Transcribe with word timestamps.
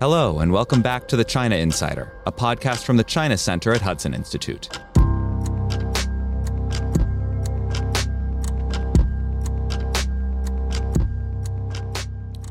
Hello, 0.00 0.38
and 0.38 0.52
welcome 0.52 0.80
back 0.80 1.08
to 1.08 1.16
the 1.16 1.24
China 1.24 1.56
Insider, 1.56 2.12
a 2.24 2.30
podcast 2.30 2.84
from 2.84 2.96
the 2.96 3.02
China 3.02 3.36
Center 3.36 3.72
at 3.72 3.80
Hudson 3.80 4.14
Institute. 4.14 4.68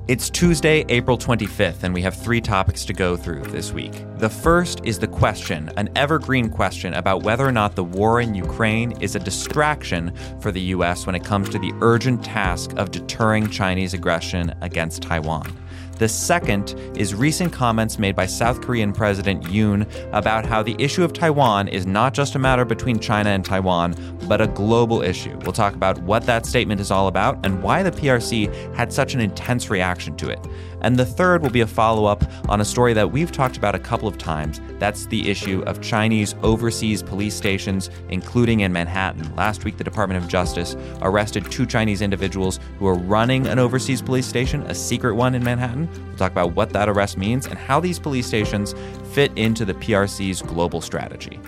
It's 0.10 0.30
Tuesday, 0.30 0.84
April 0.90 1.18
25th, 1.18 1.84
and 1.84 1.94
we 1.94 2.02
have 2.02 2.18
three 2.18 2.42
topics 2.42 2.84
to 2.84 2.92
go 2.92 3.16
through 3.16 3.44
this 3.44 3.72
week. 3.72 3.94
The 4.18 4.30
first 4.30 4.82
is 4.84 5.00
the 5.00 5.08
question, 5.08 5.72
an 5.78 5.90
evergreen 5.96 6.50
question 6.50 6.96
about 6.96 7.24
whether 7.24 7.48
or 7.48 7.54
not 7.54 7.78
the 7.78 7.84
war 7.86 8.20
in 8.20 8.36
Ukraine 8.36 8.92
is 9.00 9.16
a 9.16 9.20
distraction 9.20 10.14
for 10.42 10.52
the 10.52 10.62
U.S. 10.76 11.06
when 11.06 11.16
it 11.16 11.24
comes 11.24 11.48
to 11.48 11.60
the 11.60 11.72
urgent 11.80 12.26
task 12.26 12.74
of 12.76 12.92
deterring 12.92 13.50
Chinese 13.50 13.94
aggression 13.94 14.54
against 14.60 15.02
Taiwan. 15.02 15.50
The 15.98 16.08
second 16.08 16.76
is 16.96 17.16
recent 17.16 17.52
comments 17.52 17.98
made 17.98 18.16
by 18.16 18.28
South 18.28 18.62
Korean 18.62 18.94
President 18.94 19.44
Yoon 19.46 19.90
about 20.14 20.46
how 20.46 20.62
the 20.62 20.76
issue 20.78 21.04
of 21.04 21.12
Taiwan 21.12 21.68
is 21.68 21.88
not 21.88 22.14
just 22.14 22.36
a 22.36 22.40
matter 22.40 22.66
between 22.66 23.00
China 23.00 23.32
and 23.32 23.44
Taiwan, 23.44 23.96
but 24.28 24.40
a 24.40 24.46
global 24.46 25.02
issue. 25.02 25.36
We'll 25.42 25.54
talk 25.54 25.74
about 25.74 25.98
what 26.04 26.24
that 26.28 26.46
statement 26.46 26.82
is 26.82 26.92
all 26.92 27.08
about 27.08 27.44
and 27.44 27.64
why 27.64 27.82
the 27.82 27.92
PRC 27.92 28.76
had 28.76 28.94
such 28.94 29.16
an 29.16 29.22
intense 29.22 29.72
reaction 29.72 30.16
to 30.18 30.30
it. 30.30 30.40
And 30.82 30.98
the 30.98 31.06
third 31.06 31.42
will 31.42 31.50
be 31.50 31.62
a 31.62 31.68
follow 31.68 32.06
up 32.06 32.24
on 32.48 32.62
a 32.62 32.66
story 32.66 32.94
that 32.94 33.12
we've 33.12 33.32
talked 33.32 33.58
about 33.58 33.74
a 33.74 33.80
couple 33.80 34.08
of 34.08 34.20
times. 34.20 34.62
That's 34.78 35.08
the 35.08 35.30
issue 35.30 35.64
of 35.66 35.82
Chinese 35.82 36.36
overseas 36.44 37.02
police 37.02 37.34
stations, 37.34 37.90
including 38.10 38.60
in 38.60 38.72
Manhattan. 38.72 39.36
Last 39.36 39.66
week, 39.66 39.78
the 39.78 39.84
Department 39.84 40.24
of 40.24 40.30
Justice 40.30 40.76
arrested 41.02 41.50
two 41.50 41.66
Chinese 41.66 42.04
individuals 42.04 42.60
who 42.78 42.86
are 42.86 42.94
running 42.94 43.48
an 43.48 43.58
overseas 43.58 44.04
police 44.04 44.28
station, 44.28 44.62
a 44.64 44.76
secret 44.76 45.16
one 45.16 45.34
in 45.34 45.44
Manhattan. 45.44 45.87
We'll 45.94 46.18
talk 46.18 46.32
about 46.32 46.54
what 46.54 46.72
that 46.72 46.90
arrest 46.90 47.18
means 47.18 47.46
and 47.46 47.58
how 47.58 47.80
these 47.80 48.00
police 48.00 48.28
stations 48.28 48.74
fit 49.14 49.32
into 49.36 49.66
the 49.66 49.74
PRC's 49.74 50.42
global 50.42 50.82
strategy. 50.82 51.40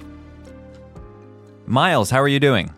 Miles, 1.66 2.09
how 2.09 2.22
are 2.22 2.27
you 2.27 2.39
doing? 2.39 2.73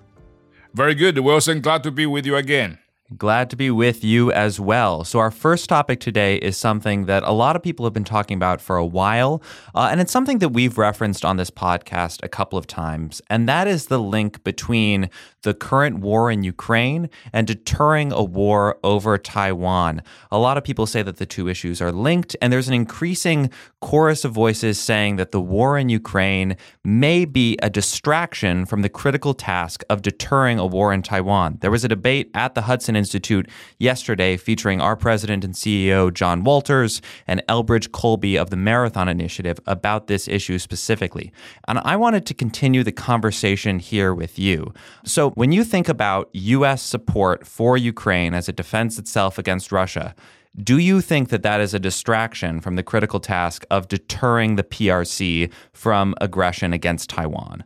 Very 0.73 0.95
good, 0.95 1.17
Wilson. 1.19 1.61
Glad 1.61 1.83
to 1.83 1.91
be 1.91 2.05
with 2.05 2.25
you 2.25 2.35
again. 2.35 2.79
Glad 3.17 3.49
to 3.49 3.57
be 3.57 3.69
with 3.69 4.05
you 4.05 4.31
as 4.31 4.57
well. 4.57 5.03
So, 5.03 5.19
our 5.19 5.31
first 5.31 5.67
topic 5.67 5.99
today 5.99 6.37
is 6.37 6.55
something 6.55 7.07
that 7.07 7.23
a 7.23 7.33
lot 7.33 7.57
of 7.57 7.61
people 7.61 7.85
have 7.85 7.91
been 7.91 8.05
talking 8.05 8.37
about 8.37 8.61
for 8.61 8.77
a 8.77 8.85
while, 8.85 9.43
uh, 9.75 9.89
and 9.91 9.99
it's 9.99 10.13
something 10.13 10.39
that 10.39 10.49
we've 10.49 10.77
referenced 10.77 11.25
on 11.25 11.35
this 11.35 11.51
podcast 11.51 12.23
a 12.23 12.29
couple 12.29 12.57
of 12.57 12.67
times, 12.67 13.21
and 13.29 13.49
that 13.49 13.67
is 13.67 13.87
the 13.87 13.99
link 13.99 14.41
between 14.45 15.09
the 15.41 15.53
current 15.53 15.99
war 15.99 16.31
in 16.31 16.43
Ukraine 16.43 17.09
and 17.33 17.47
deterring 17.47 18.13
a 18.13 18.23
war 18.23 18.77
over 18.81 19.17
Taiwan. 19.17 20.03
A 20.31 20.37
lot 20.37 20.57
of 20.57 20.63
people 20.63 20.85
say 20.85 21.01
that 21.01 21.17
the 21.17 21.25
two 21.25 21.49
issues 21.49 21.81
are 21.81 21.91
linked, 21.91 22.37
and 22.41 22.53
there's 22.53 22.69
an 22.69 22.73
increasing 22.73 23.49
chorus 23.81 24.23
of 24.23 24.31
voices 24.31 24.79
saying 24.79 25.17
that 25.17 25.31
the 25.31 25.41
war 25.41 25.77
in 25.77 25.89
Ukraine 25.89 26.55
may 26.85 27.25
be 27.25 27.57
a 27.61 27.69
distraction 27.69 28.65
from 28.65 28.83
the 28.83 28.89
critical 28.89 29.33
task 29.33 29.83
of 29.89 30.01
deterring 30.01 30.59
a 30.59 30.65
war 30.65 30.93
in 30.93 31.01
Taiwan. 31.01 31.57
There 31.59 31.71
was 31.71 31.83
a 31.83 31.89
debate 31.89 32.31
at 32.33 32.55
the 32.55 32.61
Hudson 32.61 32.95
Institute 33.01 33.49
yesterday 33.79 34.37
featuring 34.37 34.79
our 34.79 34.95
president 34.95 35.43
and 35.43 35.55
CEO, 35.55 36.13
John 36.13 36.43
Walters, 36.43 37.01
and 37.25 37.41
Elbridge 37.49 37.91
Colby 37.91 38.37
of 38.37 38.49
the 38.51 38.61
Marathon 38.69 39.07
Initiative 39.07 39.59
about 39.65 40.07
this 40.07 40.27
issue 40.27 40.59
specifically. 40.59 41.31
And 41.67 41.79
I 41.79 41.95
wanted 41.95 42.25
to 42.27 42.33
continue 42.43 42.83
the 42.83 42.91
conversation 43.09 43.79
here 43.79 44.13
with 44.13 44.37
you. 44.37 44.73
So, 45.03 45.31
when 45.31 45.51
you 45.51 45.63
think 45.63 45.89
about 45.89 46.29
U.S. 46.33 46.81
support 46.81 47.47
for 47.47 47.75
Ukraine 47.75 48.33
as 48.33 48.47
it 48.47 48.55
defends 48.55 48.99
itself 48.99 49.37
against 49.37 49.71
Russia, 49.71 50.13
do 50.61 50.77
you 50.77 51.01
think 51.01 51.29
that 51.29 51.43
that 51.43 51.61
is 51.61 51.73
a 51.73 51.79
distraction 51.79 52.59
from 52.59 52.75
the 52.75 52.83
critical 52.83 53.21
task 53.21 53.65
of 53.71 53.87
deterring 53.87 54.57
the 54.57 54.63
PRC 54.63 55.49
from 55.71 56.13
aggression 56.19 56.73
against 56.73 57.09
Taiwan? 57.09 57.63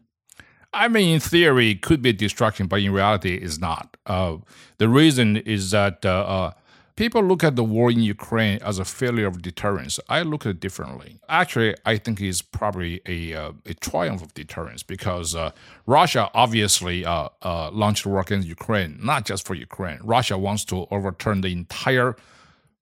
I 0.76 0.90
mean, 0.90 1.14
in 1.14 1.20
theory, 1.22 1.72
it 1.72 1.82
could 1.82 2.02
be 2.02 2.10
a 2.10 2.14
distraction, 2.14 2.68
but 2.68 2.82
in 2.82 2.92
reality, 2.92 3.36
it's 3.36 3.58
not. 3.58 3.96
Uh, 4.06 4.38
the 4.78 4.90
reason 4.90 5.38
is 5.38 5.72
that 5.72 6.06
uh, 6.06 6.10
uh, 6.10 6.52
people 6.98 7.24
look 7.24 7.46
at 7.46 7.56
the 7.56 7.64
war 7.64 7.90
in 7.90 8.02
Ukraine 8.02 8.60
as 8.62 8.78
a 8.78 8.84
failure 8.84 9.26
of 9.26 9.42
deterrence. 9.42 10.02
I 10.10 10.24
look 10.24 10.46
at 10.46 10.50
it 10.50 10.60
differently. 10.60 11.22
Actually, 11.30 11.76
I 11.86 11.96
think 11.98 12.20
it's 12.20 12.42
probably 12.42 13.02
a, 13.06 13.34
uh, 13.34 13.52
a 13.66 13.74
triumph 13.76 14.22
of 14.22 14.34
deterrence 14.34 14.84
because 14.84 15.34
uh, 15.34 15.52
Russia 15.86 16.30
obviously 16.34 17.06
uh, 17.06 17.30
launched 17.72 18.06
war 18.06 18.20
against 18.20 18.46
Ukraine, 18.46 19.00
not 19.02 19.26
just 19.26 19.48
for 19.48 19.56
Ukraine. 19.56 20.00
Russia 20.04 20.38
wants 20.38 20.66
to 20.66 20.88
overturn 20.92 21.40
the 21.40 21.54
entire 21.54 22.18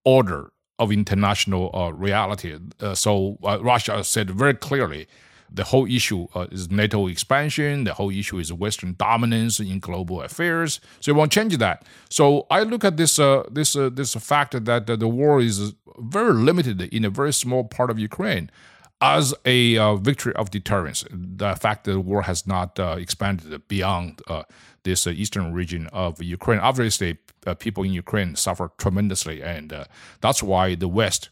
order 0.04 0.50
of 0.80 0.90
international 0.90 1.92
reality. 1.92 2.58
so 2.94 3.38
Russia 3.40 4.02
said 4.02 4.28
very 4.32 4.54
clearly 4.54 5.06
the 5.54 5.64
whole 5.64 5.86
issue 5.86 6.26
uh, 6.34 6.46
is 6.50 6.70
NATO 6.70 7.06
expansion. 7.06 7.84
The 7.84 7.94
whole 7.94 8.10
issue 8.10 8.38
is 8.38 8.52
Western 8.52 8.94
dominance 8.98 9.60
in 9.60 9.78
global 9.78 10.20
affairs. 10.20 10.80
So 11.00 11.12
it 11.12 11.14
won't 11.14 11.32
change 11.32 11.56
that. 11.58 11.86
So 12.10 12.46
I 12.50 12.64
look 12.64 12.84
at 12.84 12.96
this 12.96 13.18
uh, 13.18 13.44
this 13.50 13.76
uh, 13.76 13.90
this 13.90 14.14
fact 14.14 14.64
that 14.64 14.86
the 14.86 15.08
war 15.08 15.40
is 15.40 15.74
very 15.98 16.32
limited 16.32 16.82
in 16.82 17.04
a 17.04 17.10
very 17.10 17.32
small 17.32 17.64
part 17.64 17.90
of 17.90 17.98
Ukraine 17.98 18.50
as 19.00 19.34
a 19.44 19.78
uh, 19.78 19.94
victory 19.96 20.34
of 20.34 20.50
deterrence. 20.50 21.04
The 21.10 21.54
fact 21.54 21.84
that 21.84 21.92
the 21.92 22.00
war 22.00 22.22
has 22.22 22.46
not 22.46 22.78
uh, 22.80 22.96
expanded 22.98 23.68
beyond 23.68 24.22
uh, 24.26 24.42
this 24.82 25.06
eastern 25.06 25.52
region 25.52 25.86
of 25.92 26.20
Ukraine. 26.22 26.58
Obviously, 26.58 27.18
people 27.58 27.84
in 27.84 27.92
Ukraine 27.92 28.34
suffer 28.34 28.72
tremendously, 28.78 29.42
and 29.42 29.86
that's 30.20 30.42
why 30.42 30.74
the 30.74 30.88
West 30.88 31.30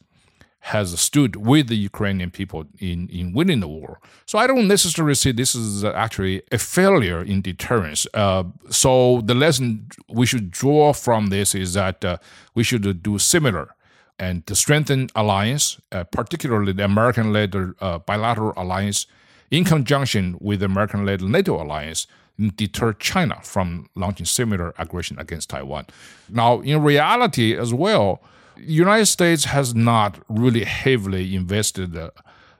has 0.67 0.99
stood 1.00 1.34
with 1.34 1.67
the 1.67 1.77
Ukrainian 1.77 2.31
people 2.31 2.67
in, 2.78 3.09
in 3.09 3.33
winning 3.33 3.59
the 3.59 3.67
war. 3.67 3.99
So 4.27 4.39
I 4.39 4.47
don't 4.47 4.69
necessarily 4.69 5.17
see 5.17 5.33
this 5.33 5.56
is 5.56 5.84
actually 5.84 6.43
a 6.53 6.59
failure 6.59 7.21
in 7.21 7.43
deterrence. 7.43 8.06
Uh, 8.15 8.45
so 8.71 9.22
the 9.25 9.34
lesson 9.34 9.89
we 10.09 10.25
should 10.25 10.53
draw 10.53 10.93
from 10.93 11.27
this 11.31 11.56
is 11.56 11.75
that 11.75 12.05
uh, 12.05 12.19
we 12.55 12.62
should 12.62 13.03
do 13.03 13.19
similar 13.19 13.75
and 14.21 14.47
to 14.47 14.55
strengthen 14.55 15.09
alliance, 15.17 15.81
uh, 15.91 16.05
particularly 16.05 16.72
the 16.72 16.84
American-led 16.84 17.56
uh, 17.81 17.99
bilateral 17.99 18.55
alliance, 18.56 19.06
in 19.51 19.65
conjunction 19.65 20.37
with 20.41 20.61
the 20.61 20.67
American-led 20.67 21.22
NATO 21.22 21.61
alliance, 21.61 22.06
deter 22.55 22.93
China 22.93 23.41
from 23.43 23.89
launching 23.97 24.27
similar 24.27 24.75
aggression 24.78 25.19
against 25.19 25.51
Taiwan. 25.51 25.87
Now, 26.28 26.61
in 26.61 26.83
reality, 26.83 27.56
as 27.59 27.75
well 27.75 28.22
United 28.65 29.06
States 29.06 29.45
has 29.45 29.75
not 29.75 30.19
really 30.28 30.65
heavily 30.65 31.34
invested 31.34 31.97
uh, 31.97 32.11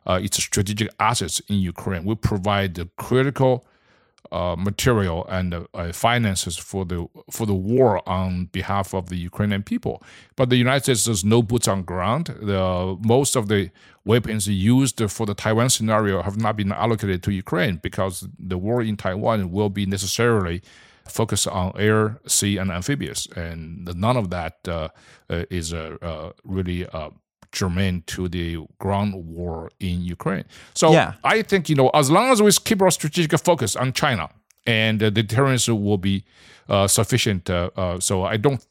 uh, 0.07 0.21
its 0.23 0.37
strategic 0.43 0.89
assets 0.99 1.41
in 1.49 1.57
Ukraine. 1.57 2.05
We 2.05 2.15
provide 2.15 2.75
the 2.75 2.89
critical 2.97 3.65
uh, 4.33 4.57
material 4.59 5.27
and 5.29 5.67
uh, 5.75 5.93
finances 5.93 6.57
for 6.57 6.85
the 6.87 7.07
for 7.31 7.45
the 7.45 7.55
war 7.55 8.07
on 8.09 8.47
behalf 8.47 8.95
of 8.95 9.11
the 9.11 9.17
Ukrainian 9.17 9.62
people. 9.62 10.03
But 10.37 10.49
the 10.49 10.57
United 10.57 10.85
States 10.85 11.07
has 11.07 11.25
no 11.25 11.43
boots 11.43 11.69
on 11.69 11.83
ground. 11.83 12.29
The, 12.41 12.97
most 13.01 13.37
of 13.37 13.49
the 13.49 13.71
weapons 14.05 14.49
used 14.49 15.03
for 15.11 15.27
the 15.27 15.35
Taiwan 15.35 15.69
scenario 15.71 16.23
have 16.23 16.39
not 16.39 16.57
been 16.57 16.73
allocated 16.73 17.23
to 17.25 17.31
Ukraine 17.31 17.77
because 17.83 18.27
the 18.39 18.57
war 18.57 18.81
in 18.81 18.97
Taiwan 18.97 19.51
will 19.53 19.69
be 19.69 19.85
necessarily 19.85 20.62
focus 21.09 21.47
on 21.47 21.73
air, 21.77 22.21
sea, 22.27 22.59
and 22.59 22.71
amphibious, 22.71 23.27
and 23.37 23.85
none 23.97 24.17
of 24.17 24.31
that 24.31 24.57
uh, 24.69 24.89
uh 25.31 25.45
is 25.51 25.73
uh, 25.73 25.97
uh, 26.03 26.33
really 26.45 26.87
germane 27.53 28.03
to 28.07 28.29
the 28.29 28.59
ground 28.79 29.15
war 29.15 29.71
in 29.79 30.01
Ukraine. 30.03 30.45
So 30.75 30.93
yeah. 30.93 31.15
I 31.23 31.43
think 31.43 31.69
you 31.69 31.77
know 31.77 31.91
as 31.91 32.11
long 32.11 32.31
as 32.31 32.41
we 32.43 32.51
keep 32.53 32.81
our 32.83 32.91
strategic 32.91 33.39
focus 33.41 33.77
on 33.77 33.93
China, 33.93 34.29
and 34.67 35.01
the 35.01 35.11
deterrence 35.11 35.69
will 35.69 35.99
be 35.99 36.25
uh, 36.69 36.87
sufficient. 36.87 37.51
Uh, 37.51 38.01
so 38.01 38.25
I 38.25 38.37
don't 38.37 38.65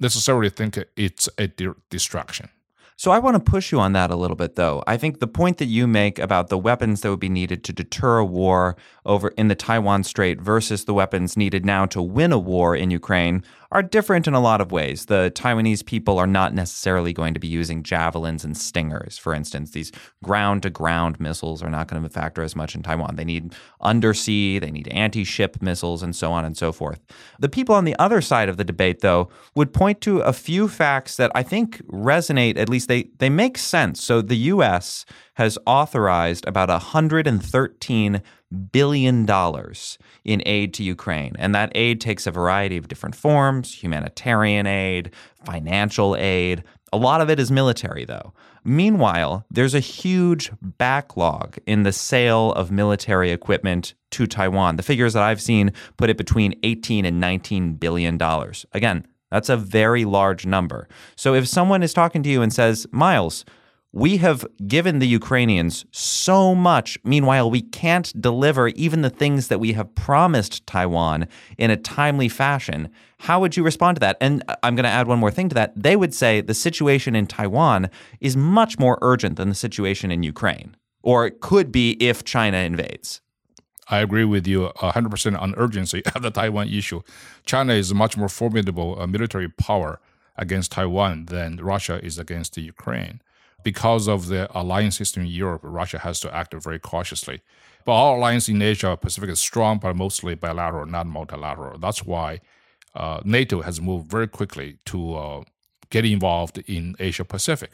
necessarily 0.00 0.50
think 0.50 0.78
it's 0.96 1.28
a 1.38 1.48
di- 1.48 1.80
distraction. 1.90 2.48
So 2.96 3.10
I 3.10 3.18
want 3.18 3.34
to 3.34 3.50
push 3.50 3.72
you 3.72 3.80
on 3.80 3.92
that 3.94 4.10
a 4.12 4.16
little 4.16 4.36
bit, 4.36 4.54
though. 4.54 4.84
I 4.86 4.96
think 4.96 5.18
the 5.18 5.26
point 5.26 5.58
that 5.58 5.66
you 5.66 5.88
make 5.88 6.20
about 6.20 6.48
the 6.48 6.58
weapons 6.58 7.00
that 7.00 7.10
would 7.10 7.18
be 7.18 7.28
needed 7.28 7.64
to 7.64 7.72
deter 7.72 8.18
a 8.18 8.24
war 8.24 8.76
over 9.04 9.28
in 9.30 9.48
the 9.48 9.56
Taiwan 9.56 10.04
Strait 10.04 10.40
versus 10.40 10.84
the 10.84 10.94
weapons 10.94 11.36
needed 11.36 11.66
now 11.66 11.86
to 11.86 12.00
win 12.00 12.30
a 12.30 12.38
war 12.38 12.76
in 12.76 12.92
Ukraine 12.92 13.42
are 13.72 13.82
different 13.82 14.26
in 14.26 14.34
a 14.34 14.40
lot 14.40 14.60
of 14.60 14.72
ways. 14.72 15.06
The 15.06 15.32
Taiwanese 15.34 15.84
people 15.84 16.18
are 16.18 16.26
not 16.26 16.54
necessarily 16.54 17.12
going 17.12 17.34
to 17.34 17.40
be 17.40 17.48
using 17.48 17.82
javelins 17.82 18.44
and 18.44 18.56
stingers, 18.56 19.18
for 19.18 19.34
instance. 19.34 19.72
These 19.72 19.92
ground 20.22 20.62
to 20.62 20.70
ground 20.70 21.18
missiles 21.20 21.62
are 21.62 21.70
not 21.70 21.88
going 21.88 22.02
to 22.02 22.08
factor 22.08 22.42
as 22.42 22.54
much 22.54 22.74
in 22.74 22.82
Taiwan. 22.82 23.16
They 23.16 23.24
need 23.24 23.54
undersea, 23.80 24.58
they 24.58 24.70
need 24.70 24.88
anti 24.88 25.24
ship 25.24 25.60
missiles, 25.60 26.02
and 26.02 26.14
so 26.14 26.32
on 26.32 26.44
and 26.44 26.56
so 26.56 26.72
forth. 26.72 27.00
The 27.38 27.48
people 27.48 27.74
on 27.74 27.84
the 27.84 27.96
other 27.98 28.20
side 28.20 28.48
of 28.48 28.56
the 28.56 28.64
debate, 28.64 29.00
though, 29.00 29.28
would 29.54 29.72
point 29.72 30.00
to 30.02 30.20
a 30.20 30.32
few 30.32 30.68
facts 30.68 31.16
that 31.16 31.32
I 31.34 31.42
think 31.42 31.84
resonate, 31.86 32.56
at 32.58 32.68
least 32.68 32.88
they, 32.88 33.10
they 33.18 33.30
make 33.30 33.58
sense. 33.58 34.02
So 34.02 34.20
the 34.20 34.36
U.S. 34.36 35.04
has 35.34 35.58
authorized 35.66 36.46
about 36.46 36.68
113 36.68 38.22
billion 38.72 39.26
dollars 39.26 39.98
in 40.24 40.42
aid 40.46 40.74
to 40.74 40.82
Ukraine. 40.82 41.34
And 41.38 41.54
that 41.54 41.72
aid 41.74 42.00
takes 42.00 42.26
a 42.26 42.30
variety 42.30 42.76
of 42.76 42.88
different 42.88 43.14
forms 43.14 43.74
humanitarian 43.74 44.66
aid, 44.66 45.12
financial 45.44 46.16
aid, 46.16 46.64
A 46.92 46.96
lot 46.96 47.20
of 47.20 47.28
it 47.28 47.40
is 47.40 47.50
military, 47.50 48.04
though. 48.04 48.32
Meanwhile, 48.62 49.44
there's 49.50 49.74
a 49.74 49.80
huge 49.80 50.52
backlog 50.62 51.58
in 51.66 51.82
the 51.82 51.92
sale 51.92 52.52
of 52.52 52.70
military 52.70 53.32
equipment 53.32 53.94
to 54.12 54.28
Taiwan. 54.28 54.76
The 54.76 54.84
figures 54.84 55.14
that 55.14 55.22
I've 55.24 55.42
seen 55.42 55.72
put 55.96 56.08
it 56.08 56.16
between 56.16 56.54
18 56.62 57.04
and 57.04 57.18
19 57.20 57.74
billion 57.74 58.16
dollars. 58.16 58.64
Again, 58.72 59.06
that's 59.30 59.48
a 59.48 59.56
very 59.56 60.04
large 60.04 60.46
number. 60.46 60.88
So 61.16 61.34
if 61.34 61.48
someone 61.48 61.82
is 61.82 61.92
talking 61.92 62.22
to 62.22 62.30
you 62.30 62.40
and 62.40 62.52
says, 62.52 62.86
Miles, 62.92 63.44
we 63.94 64.16
have 64.16 64.44
given 64.66 64.98
the 64.98 65.06
Ukrainians 65.06 65.86
so 65.92 66.52
much. 66.52 66.98
Meanwhile, 67.04 67.48
we 67.48 67.62
can't 67.62 68.12
deliver 68.20 68.66
even 68.68 69.02
the 69.02 69.08
things 69.08 69.46
that 69.46 69.60
we 69.60 69.72
have 69.74 69.94
promised 69.94 70.66
Taiwan 70.66 71.28
in 71.58 71.70
a 71.70 71.76
timely 71.76 72.28
fashion. 72.28 72.88
How 73.20 73.38
would 73.38 73.56
you 73.56 73.62
respond 73.62 73.94
to 73.94 74.00
that? 74.00 74.16
And 74.20 74.42
I'm 74.64 74.74
going 74.74 74.82
to 74.82 74.90
add 74.90 75.06
one 75.06 75.20
more 75.20 75.30
thing 75.30 75.48
to 75.50 75.54
that. 75.54 75.80
They 75.80 75.94
would 75.94 76.12
say 76.12 76.40
the 76.40 76.54
situation 76.54 77.14
in 77.14 77.28
Taiwan 77.28 77.88
is 78.20 78.36
much 78.36 78.80
more 78.80 78.98
urgent 79.00 79.36
than 79.36 79.48
the 79.48 79.54
situation 79.54 80.10
in 80.10 80.24
Ukraine, 80.24 80.74
or 81.04 81.24
it 81.24 81.40
could 81.40 81.70
be 81.70 81.92
if 82.00 82.24
China 82.24 82.58
invades. 82.58 83.20
I 83.88 83.98
agree 83.98 84.24
with 84.24 84.44
you 84.44 84.72
100% 84.78 85.40
on 85.40 85.54
urgency 85.56 86.04
of 86.16 86.22
the 86.22 86.32
Taiwan 86.32 86.68
issue. 86.68 87.02
China 87.46 87.74
is 87.74 87.92
a 87.92 87.94
much 87.94 88.16
more 88.16 88.28
formidable 88.28 89.00
uh, 89.00 89.06
military 89.06 89.50
power 89.50 90.00
against 90.36 90.72
Taiwan 90.72 91.26
than 91.26 91.58
Russia 91.58 92.04
is 92.04 92.18
against 92.18 92.54
the 92.56 92.62
Ukraine 92.62 93.20
because 93.64 94.06
of 94.06 94.28
the 94.28 94.48
alliance 94.56 94.96
system 94.96 95.24
in 95.24 95.28
Europe, 95.28 95.62
Russia 95.64 95.98
has 95.98 96.20
to 96.20 96.32
act 96.32 96.54
very 96.54 96.78
cautiously. 96.78 97.42
But 97.84 97.92
our 97.94 98.16
alliance 98.16 98.48
in 98.48 98.62
Asia 98.62 98.96
Pacific 98.96 99.30
is 99.30 99.40
strong, 99.40 99.78
but 99.78 99.96
mostly 99.96 100.34
bilateral, 100.34 100.86
not 100.86 101.06
multilateral. 101.06 101.78
That's 101.78 102.04
why 102.04 102.40
uh, 102.94 103.20
NATO 103.24 103.62
has 103.62 103.80
moved 103.80 104.10
very 104.10 104.28
quickly 104.28 104.78
to 104.86 105.14
uh, 105.14 105.42
get 105.90 106.04
involved 106.04 106.58
in 106.66 106.94
Asia 106.98 107.24
Pacific. 107.24 107.72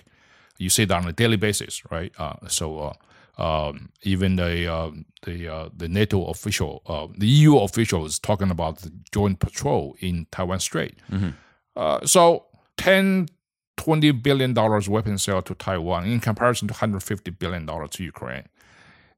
You 0.59 0.71
see 0.71 0.85
that 0.85 0.97
on 0.97 1.09
a 1.09 1.13
daily 1.13 1.37
basis, 1.37 1.83
right? 1.91 2.13
Uh, 2.19 2.35
so 2.49 2.95
uh, 3.39 3.43
um, 3.43 3.91
even 4.03 4.37
the 4.37 4.73
uh, 4.73 4.91
the 5.23 5.49
uh, 5.49 5.69
the 5.75 5.89
NATO 5.89 6.27
official, 6.27 6.83
the 7.17 7.27
EU 7.27 7.59
official 7.59 8.05
is 8.05 8.19
talking 8.19 8.51
about 8.51 8.79
the 8.79 8.93
joint 9.11 9.39
patrol 9.39 9.97
in 10.01 10.27
Taiwan 10.31 10.61
Strait. 10.61 10.99
Mm-hmm. 11.11 12.07
so 12.07 12.47
ten 12.77 13.29
20 13.81 14.11
billion 14.13 14.53
dollars 14.53 14.91
weapon 14.91 15.17
sale 15.17 15.41
to 15.41 15.55
Taiwan 15.55 16.05
in 16.05 16.21
comparison 16.21 16.69
to 16.69 16.73
150 16.73 17.31
billion 17.31 17.65
dollars 17.65 17.91
to 17.91 18.05
Ukraine. 18.05 18.45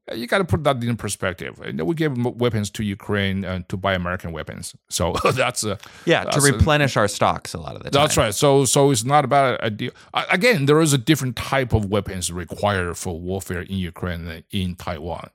Uh, 0.09 0.15
you 0.15 0.25
got 0.25 0.37
to 0.37 0.45
put 0.45 0.63
that 0.63 0.81
in 0.81 0.95
perspective. 0.95 1.59
We 1.59 1.95
gave 1.95 2.17
weapons 2.17 2.69
to 2.71 2.83
Ukraine 2.83 3.43
uh, 3.43 3.59
to 3.67 3.75
buy 3.75 3.93
American 3.93 4.31
weapons, 4.31 4.73
so 4.87 5.15
that's 5.33 5.65
a 5.65 5.77
yeah 6.05 6.23
that's 6.23 6.37
to 6.37 6.41
replenish 6.41 6.95
a, 6.95 7.01
our 7.01 7.09
stocks 7.09 7.53
a 7.53 7.59
lot 7.59 7.75
of 7.75 7.83
the 7.83 7.89
time. 7.89 8.01
That's 8.01 8.15
right. 8.15 8.33
So 8.33 8.63
so 8.63 8.91
it's 8.91 9.03
not 9.03 9.25
about 9.25 9.59
a 9.61 9.69
deal. 9.69 9.91
Again, 10.13 10.65
there 10.65 10.79
is 10.79 10.93
a 10.93 10.97
different 10.97 11.35
type 11.35 11.73
of 11.73 11.89
weapons 11.89 12.31
required 12.31 12.97
for 12.97 13.19
warfare 13.19 13.63
in 13.63 13.77
Ukraine 13.77 14.25
than 14.25 14.43
in 14.51 14.75
Taiwan. 14.75 15.29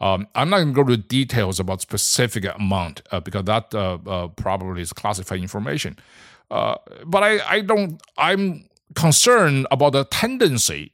Um, 0.00 0.26
I'm 0.34 0.48
not 0.48 0.58
going 0.60 0.74
to 0.74 0.82
go 0.82 0.84
to 0.84 0.96
details 0.96 1.60
about 1.60 1.82
specific 1.82 2.46
amount 2.46 3.02
uh, 3.10 3.20
because 3.20 3.44
that 3.44 3.74
uh, 3.74 3.98
uh, 4.06 4.28
probably 4.28 4.80
is 4.80 4.94
classified 4.94 5.40
information. 5.40 5.98
Uh, 6.50 6.76
but 7.06 7.22
I, 7.22 7.56
I 7.56 7.60
don't. 7.60 8.02
I'm 8.16 8.64
concerned 8.94 9.66
about 9.70 9.92
the 9.92 10.04
tendency 10.04 10.92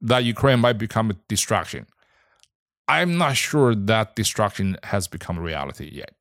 that 0.00 0.24
Ukraine 0.24 0.60
might 0.60 0.78
become 0.78 1.10
a 1.10 1.14
distraction. 1.28 1.86
I'm 2.88 3.18
not 3.18 3.36
sure 3.36 3.74
that 3.74 4.16
distraction 4.16 4.78
has 4.84 5.08
become 5.08 5.38
reality 5.38 5.90
yet. 5.92 6.14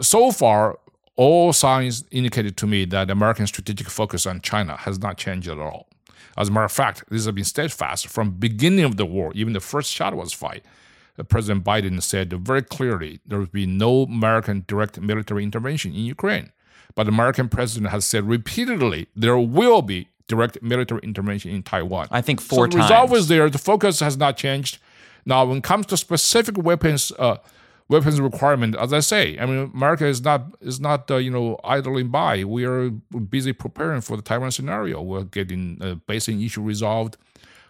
So 0.00 0.32
far, 0.32 0.78
all 1.16 1.52
signs 1.52 2.04
indicated 2.10 2.56
to 2.58 2.66
me 2.66 2.84
that 2.86 3.10
American 3.10 3.46
strategic 3.46 3.88
focus 3.88 4.26
on 4.26 4.40
China 4.40 4.76
has 4.76 4.98
not 4.98 5.16
changed 5.16 5.48
at 5.48 5.58
all. 5.58 5.88
As 6.36 6.48
a 6.48 6.52
matter 6.52 6.64
of 6.64 6.72
fact, 6.72 7.04
this 7.10 7.24
has 7.24 7.34
been 7.34 7.44
steadfast 7.44 8.08
from 8.08 8.32
beginning 8.32 8.84
of 8.84 8.96
the 8.96 9.06
war. 9.06 9.30
Even 9.34 9.52
the 9.52 9.60
first 9.60 9.92
shot 9.92 10.14
was 10.14 10.32
fired. 10.32 10.62
President 11.28 11.64
Biden 11.64 12.02
said 12.02 12.32
very 12.32 12.62
clearly 12.62 13.20
there 13.24 13.38
will 13.38 13.46
be 13.46 13.66
no 13.66 14.02
American 14.02 14.64
direct 14.66 15.00
military 15.00 15.44
intervention 15.44 15.94
in 15.94 16.00
Ukraine. 16.00 16.50
But 16.94 17.04
the 17.04 17.12
American 17.12 17.48
president 17.48 17.90
has 17.90 18.04
said 18.04 18.28
repeatedly 18.28 19.08
there 19.16 19.36
will 19.38 19.82
be 19.82 20.08
direct 20.28 20.62
military 20.62 21.00
intervention 21.02 21.50
in 21.50 21.62
Taiwan. 21.62 22.08
I 22.10 22.20
think 22.20 22.40
four 22.40 22.66
so 22.70 22.76
the 22.76 22.78
times. 22.78 22.88
The 22.88 22.94
result 22.94 23.12
is 23.18 23.28
there. 23.28 23.50
The 23.50 23.58
focus 23.58 24.00
has 24.00 24.16
not 24.16 24.36
changed. 24.36 24.78
Now, 25.26 25.44
when 25.44 25.58
it 25.58 25.64
comes 25.64 25.86
to 25.86 25.96
specific 25.96 26.56
weapons, 26.58 27.12
uh, 27.18 27.38
weapons 27.88 28.20
requirement, 28.20 28.76
as 28.76 28.92
I 28.92 29.00
say, 29.00 29.38
I 29.38 29.46
mean, 29.46 29.70
America 29.74 30.06
is 30.06 30.22
not 30.22 30.54
is 30.60 30.80
not 30.80 31.10
uh, 31.10 31.16
you 31.16 31.30
know 31.30 31.58
idling 31.64 32.08
by. 32.08 32.44
We 32.44 32.64
are 32.64 32.90
busy 32.90 33.52
preparing 33.52 34.00
for 34.00 34.16
the 34.16 34.22
Taiwan 34.22 34.50
scenario. 34.52 35.02
We're 35.02 35.24
getting 35.24 35.78
uh, 35.80 35.94
basing 36.06 36.40
issue 36.42 36.62
resolved. 36.62 37.16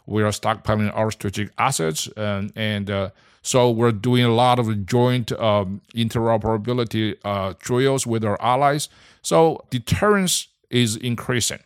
We 0.07 0.23
are 0.23 0.31
stockpiling 0.31 0.93
our 0.95 1.11
strategic 1.11 1.53
assets, 1.59 2.09
and 2.17 2.53
and 2.57 2.91
uh, 2.91 3.11
so 3.45 3.71
we're 3.71 3.93
doing 3.93 4.25
a 4.25 4.35
lot 4.35 4.59
of 4.59 4.87
joint 4.87 5.31
um, 5.33 5.83
interoperability 5.95 7.17
uh, 7.25 7.53
drills 7.61 8.07
with 8.07 8.25
our 8.25 8.41
allies. 8.41 8.89
So 9.21 9.63
deterrence 9.69 10.49
is 10.71 10.97
increasing. 10.97 11.61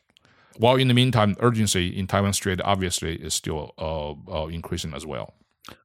While 0.56 0.74
in 0.74 0.88
the 0.88 0.94
meantime, 0.94 1.36
urgency 1.38 1.96
in 1.96 2.08
Taiwan 2.08 2.32
Strait 2.32 2.60
obviously 2.64 3.14
is 3.14 3.32
still 3.32 3.74
uh, 3.78 4.10
uh, 4.10 4.46
increasing 4.48 4.92
as 4.92 5.06
well. 5.06 5.34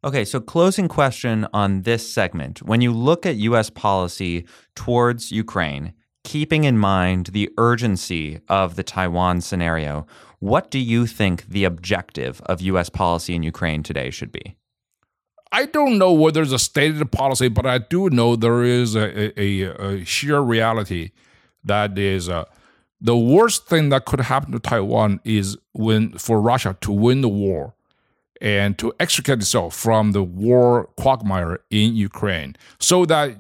Okay, 0.04 0.26
so 0.26 0.40
closing 0.40 0.88
question 0.88 1.48
on 1.54 1.84
this 1.84 2.12
segment. 2.12 2.64
When 2.64 2.82
you 2.82 2.92
look 2.92 3.26
at 3.28 3.36
U.S. 3.36 3.70
policy 3.70 4.48
towards 4.76 5.32
Ukraine, 5.32 5.94
keeping 6.24 6.64
in 6.64 6.80
mind 6.80 7.28
the 7.28 7.52
urgency 7.60 8.40
of 8.50 8.78
the 8.78 8.84
Taiwan 8.84 9.42
scenario, 9.42 10.08
what 10.40 10.72
do 10.72 10.80
you 10.80 11.06
think 11.06 11.46
the 11.46 11.66
objective 11.66 12.42
of 12.48 12.62
U.S. 12.62 12.90
policy 12.90 13.36
in 13.36 13.44
Ukraine 13.44 13.84
today 13.84 14.10
should 14.10 14.32
be? 14.32 14.56
I 15.54 15.68
don't 15.68 16.00
know 16.00 16.12
whether 16.12 16.34
there's 16.34 16.52
a 16.52 16.58
stated 16.58 17.12
policy, 17.12 17.48
but 17.48 17.68
I 17.68 17.78
do 17.78 18.10
know 18.10 18.36
there 18.36 18.64
is 18.64 18.96
a, 18.96 19.40
a, 19.40 19.62
a 19.62 20.04
sheer 20.04 20.40
reality 20.40 21.12
that 21.64 21.96
is 21.98 22.28
uh, 22.28 22.46
the 23.00 23.16
worst 23.16 23.68
thing 23.68 23.90
that 23.90 24.06
could 24.06 24.22
happen 24.22 24.52
to 24.54 24.60
Taiwan 24.60 25.20
is 25.24 25.56
when 25.74 26.18
for 26.18 26.42
Russia 26.42 26.76
to 26.82 26.92
win 26.92 27.22
the 27.22 27.30
war 27.30 27.76
and 28.42 28.80
to 28.80 28.94
extricate 29.00 29.40
itself 29.40 29.76
from 29.76 30.14
the 30.14 30.24
war 30.24 30.90
quagmire 30.98 31.60
in 31.70 31.96
Ukraine, 31.96 32.56
so 32.80 33.06
that 33.06 33.38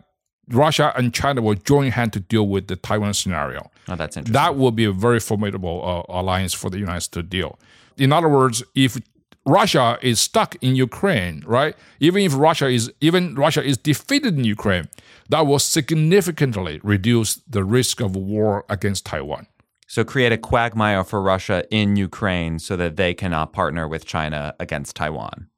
Russia 0.50 0.94
and 0.95 1.13
China 1.13 1.42
will 1.42 1.56
join 1.56 1.89
hand 1.92 2.13
to 2.13 2.19
deal 2.19 2.48
with 2.48 2.68
the 2.68 2.75
Taiwan 2.75 3.15
scenario. 3.15 3.71
Oh, 3.88 3.95
that's 3.95 4.18
interesting. 4.18 4.33
That 4.33 4.56
will 4.56 4.71
be 4.71 4.86
a 4.86 4.92
very 4.92 5.19
formidable 5.19 6.06
uh, 6.10 6.19
alliance 6.19 6.54
for 6.54 6.69
the 6.69 6.77
United 6.77 7.01
States 7.01 7.15
to 7.15 7.24
deal. 7.24 7.57
In 7.98 8.12
other 8.12 8.30
words, 8.30 8.63
if 8.75 8.98
Russia 9.45 9.98
is 10.01 10.19
stuck 10.19 10.56
in 10.62 10.75
Ukraine, 10.75 11.44
right? 11.46 11.75
Even 12.00 12.22
if 12.24 12.34
Russia 12.36 12.67
is 12.67 12.91
even 13.01 13.36
Russia 13.36 13.63
is 13.63 13.77
defeated 13.77 14.38
in 14.38 14.44
Ukraine, 14.44 14.88
that 15.29 15.46
will 15.46 15.60
significantly 15.60 16.79
reduce 16.84 17.36
the 17.48 17.63
risk 17.63 18.00
of 18.00 18.15
war 18.15 18.65
against 18.70 19.06
Taiwan. 19.06 19.48
So 19.88 20.03
create 20.03 20.32
a 20.32 20.38
quagmire 20.38 21.03
for 21.03 21.22
Russia 21.22 21.65
in 21.70 21.98
Ukraine 21.98 22.58
so 22.58 22.75
that 22.77 22.96
they 22.96 23.13
cannot 23.13 23.53
partner 23.53 23.88
with 23.88 24.06
China 24.06 24.56
against 24.60 24.96
Taiwan. 24.96 25.50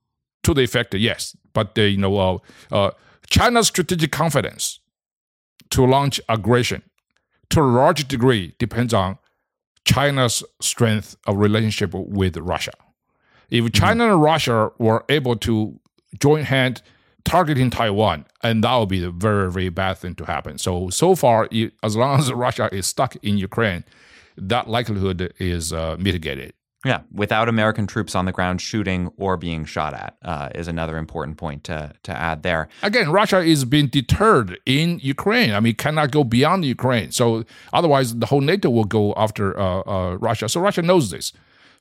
To 0.43 0.53
the 0.53 0.63
effect, 0.63 0.93
yes, 0.93 1.35
but 1.53 1.77
you 1.77 1.97
know, 1.97 2.17
uh, 2.17 2.37
uh, 2.71 2.91
China's 3.29 3.67
strategic 3.67 4.11
confidence 4.11 4.79
to 5.69 5.85
launch 5.85 6.19
aggression 6.27 6.81
to 7.49 7.61
a 7.61 7.63
large 7.63 8.07
degree 8.07 8.55
depends 8.59 8.93
on 8.93 9.17
China's 9.85 10.43
strength 10.61 11.15
of 11.27 11.37
relationship 11.37 11.93
with 11.93 12.37
Russia. 12.37 12.73
If 13.49 13.71
China 13.71 14.03
mm-hmm. 14.03 14.13
and 14.13 14.21
Russia 14.21 14.71
were 14.77 15.05
able 15.09 15.35
to 15.37 15.79
join 16.19 16.43
hand 16.43 16.81
targeting 17.23 17.69
Taiwan, 17.69 18.25
and 18.43 18.63
that 18.63 18.75
would 18.77 18.89
be 18.89 19.03
a 19.03 19.11
very, 19.11 19.51
very 19.51 19.69
bad 19.69 19.97
thing 19.97 20.15
to 20.15 20.25
happen. 20.25 20.57
So, 20.57 20.89
so 20.89 21.15
far, 21.15 21.49
as 21.83 21.95
long 21.95 22.19
as 22.19 22.31
Russia 22.31 22.69
is 22.71 22.85
stuck 22.85 23.15
in 23.17 23.37
Ukraine, 23.37 23.83
that 24.37 24.69
likelihood 24.69 25.33
is 25.39 25.73
uh, 25.73 25.97
mitigated. 25.99 26.53
Yeah, 26.85 27.01
without 27.11 27.49
American 27.49 27.87
troops 27.87 28.13
on 28.13 28.25
the 28.25 28.31
ground 28.31 28.61
shooting 28.61 29.11
or 29.17 29.37
being 29.37 29.65
shot 29.65 29.95
at 29.95 30.17
uh, 30.21 30.49
is 30.53 30.67
another 30.67 30.97
important 30.97 31.37
point 31.37 31.63
to, 31.63 31.91
to 32.03 32.11
add 32.11 32.43
there. 32.43 32.67
Again, 32.83 33.09
Russia 33.09 33.39
is 33.39 33.65
being 33.65 33.87
deterred 33.87 34.59
in 34.67 34.99
Ukraine. 35.01 35.51
I 35.55 35.59
mean, 35.61 35.73
cannot 35.73 36.11
go 36.11 36.23
beyond 36.23 36.63
Ukraine. 36.63 37.09
So 37.09 37.43
otherwise, 37.73 38.15
the 38.15 38.27
whole 38.27 38.41
NATO 38.41 38.69
will 38.69 38.83
go 38.83 39.15
after 39.17 39.59
uh, 39.59 39.79
uh, 39.79 40.17
Russia. 40.17 40.47
So 40.47 40.61
Russia 40.61 40.83
knows 40.83 41.09
this. 41.09 41.33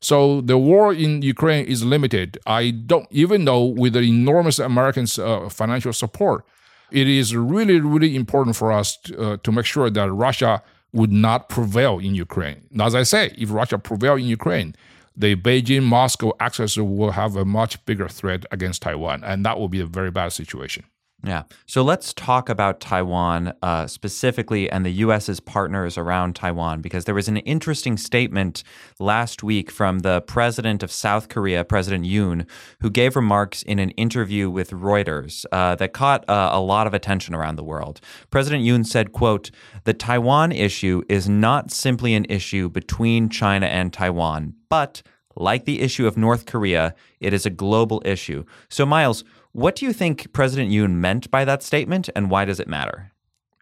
So 0.05 0.43
the 0.43 0.59
war 0.59 0.93
in 0.93 1.23
Ukraine 1.23 1.65
is 1.65 1.83
limited. 1.83 2.37
I 2.47 2.73
don't 2.73 3.09
even 3.11 3.43
know 3.43 3.65
with 3.65 3.95
the 3.95 4.03
enormous 4.03 4.59
American 4.59 5.07
uh, 5.19 5.49
financial 5.49 5.95
support, 5.95 6.45
it 6.93 7.09
is 7.09 7.35
really, 7.35 7.81
really 7.81 8.15
important 8.15 8.55
for 8.55 8.71
us 8.71 8.99
to, 9.05 9.19
uh, 9.19 9.37
to 9.39 9.51
make 9.51 9.65
sure 9.65 9.89
that 9.89 10.13
Russia 10.13 10.63
would 10.93 11.11
not 11.11 11.49
prevail 11.49 11.99
in 11.99 12.15
Ukraine. 12.15 12.69
As 12.79 12.95
I 12.95 13.03
say, 13.03 13.35
if 13.39 13.51
Russia 13.51 13.79
prevail 13.79 14.17
in 14.17 14.27
Ukraine, 14.27 14.77
the 15.17 15.37
Beijing 15.37 15.85
Moscow 15.85 16.33
axis 16.39 16.77
will 16.77 17.13
have 17.13 17.35
a 17.37 17.47
much 17.47 17.83
bigger 17.87 18.09
threat 18.09 18.45
against 18.51 18.83
Taiwan, 18.83 19.25
and 19.25 19.43
that 19.47 19.59
will 19.59 19.71
be 19.71 19.81
a 19.81 19.87
very 19.87 20.11
bad 20.11 20.35
situation. 20.35 20.85
Yeah. 21.25 21.45
So 21.65 21.83
let's 21.83 22.13
talk 22.13 22.51
about 22.51 22.81
Taiwan 22.81 23.55
uh, 23.63 23.87
specifically 23.87 24.71
and 24.71 24.85
the 24.85 24.91
U.S.'s 24.91 25.41
partners 25.41 25.97
around 25.97 26.37
Taiwan, 26.37 26.83
because 26.83 27.07
there 27.07 27.15
was 27.15 27.29
an 27.29 27.39
interesting 27.39 27.97
statement 27.97 28.63
last 29.01 29.43
week 29.43 29.71
from 29.71 30.01
the 30.01 30.21
president 30.21 30.83
of 30.83 30.93
South 30.93 31.31
Korea, 31.31 31.65
President 31.65 32.05
Yoon, 32.05 32.47
who 32.81 32.91
gave 32.91 33.17
remarks 33.17 33.63
in 33.63 33.79
an 33.79 33.91
interview 33.93 34.51
with 34.51 34.71
Reuters 34.71 35.47
uh, 35.51 35.75
that 35.77 35.95
caught 35.95 36.29
uh, 36.29 36.51
a 36.53 36.61
lot 36.61 36.87
of 36.87 36.93
attention 36.93 37.35
around 37.35 37.57
the 37.57 37.65
world. 37.65 38.03
President 38.31 38.63
Yoon 38.63 38.85
said, 38.85 39.13
quote, 39.13 39.51
the 39.85 39.95
Taiwan 39.95 40.53
issue 40.53 41.03
is 41.09 41.27
not 41.27 41.71
simply 41.71 42.13
an 42.15 42.27
issue 42.29 42.69
between 42.69 43.31
China 43.31 43.67
and 43.67 43.95
Taiwan, 43.95 44.53
but 44.69 45.01
like 45.37 45.65
the 45.65 45.81
issue 45.81 46.07
of 46.07 46.17
North 46.17 46.47
Korea, 46.47 46.95
it 47.19 47.33
is 47.33 47.47
a 47.47 47.51
global 47.51 48.03
issue. 48.05 48.45
So, 48.69 48.87
Miles, 48.87 49.25
what 49.55 49.77
do 49.77 49.87
you 49.87 49.93
think 49.93 50.33
President 50.33 50.73
Yoon 50.73 50.95
meant 50.95 51.31
by 51.31 51.45
that 51.45 51.63
statement, 51.63 52.11
and 52.17 52.29
why 52.29 52.45
does 52.45 52.59
it 52.59 52.67
matter? 52.67 53.13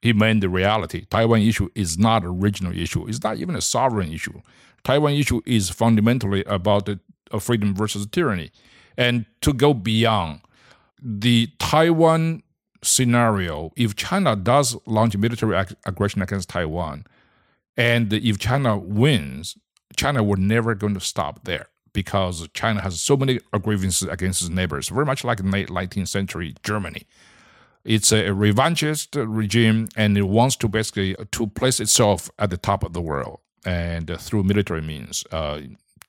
He 0.00 0.14
meant 0.14 0.40
the 0.40 0.48
reality. 0.48 1.04
Taiwan 1.10 1.42
issue 1.42 1.68
is 1.74 1.98
not 1.98 2.24
a 2.24 2.30
regional 2.30 2.74
issue. 2.74 3.06
It's 3.06 3.22
not 3.22 3.36
even 3.36 3.54
a 3.54 3.60
sovereign 3.60 4.10
issue. 4.10 4.40
Taiwan 4.84 5.12
issue 5.12 5.42
is 5.44 5.68
fundamentally 5.68 6.44
about 6.44 6.86
the, 6.86 6.98
freedom 7.38 7.74
versus 7.74 8.06
tyranny. 8.06 8.50
And 8.96 9.26
to 9.42 9.52
go 9.52 9.74
beyond 9.74 10.40
the 11.00 11.48
Taiwan 11.58 12.42
scenario, 12.82 13.70
if 13.76 13.94
China 13.94 14.34
does 14.34 14.76
launch 14.86 15.14
military 15.16 15.56
ag- 15.56 15.76
aggression 15.84 16.22
against 16.22 16.48
Taiwan, 16.48 17.04
and 17.76 18.10
if 18.14 18.38
China 18.38 18.78
wins, 18.78 19.58
China 19.94 20.22
will 20.22 20.36
never 20.36 20.74
going 20.74 20.94
to 20.94 21.00
stop 21.00 21.44
there 21.44 21.68
because 21.92 22.48
China 22.54 22.80
has 22.80 23.00
so 23.00 23.16
many 23.16 23.40
grievances 23.62 24.08
against 24.08 24.42
its 24.42 24.50
neighbors, 24.50 24.88
very 24.88 25.06
much 25.06 25.24
like 25.24 25.40
late 25.42 25.68
19th 25.68 26.08
century 26.08 26.54
Germany. 26.62 27.06
It's 27.84 28.12
a 28.12 28.24
revanchist 28.28 29.16
regime, 29.26 29.88
and 29.96 30.16
it 30.16 30.22
wants 30.22 30.56
to 30.56 30.68
basically 30.68 31.16
to 31.32 31.46
place 31.48 31.80
itself 31.80 32.30
at 32.38 32.50
the 32.50 32.56
top 32.56 32.84
of 32.84 32.92
the 32.92 33.00
world, 33.00 33.40
and 33.64 34.08
through 34.20 34.44
military 34.44 34.82
means. 34.82 35.24
Uh, 35.32 35.60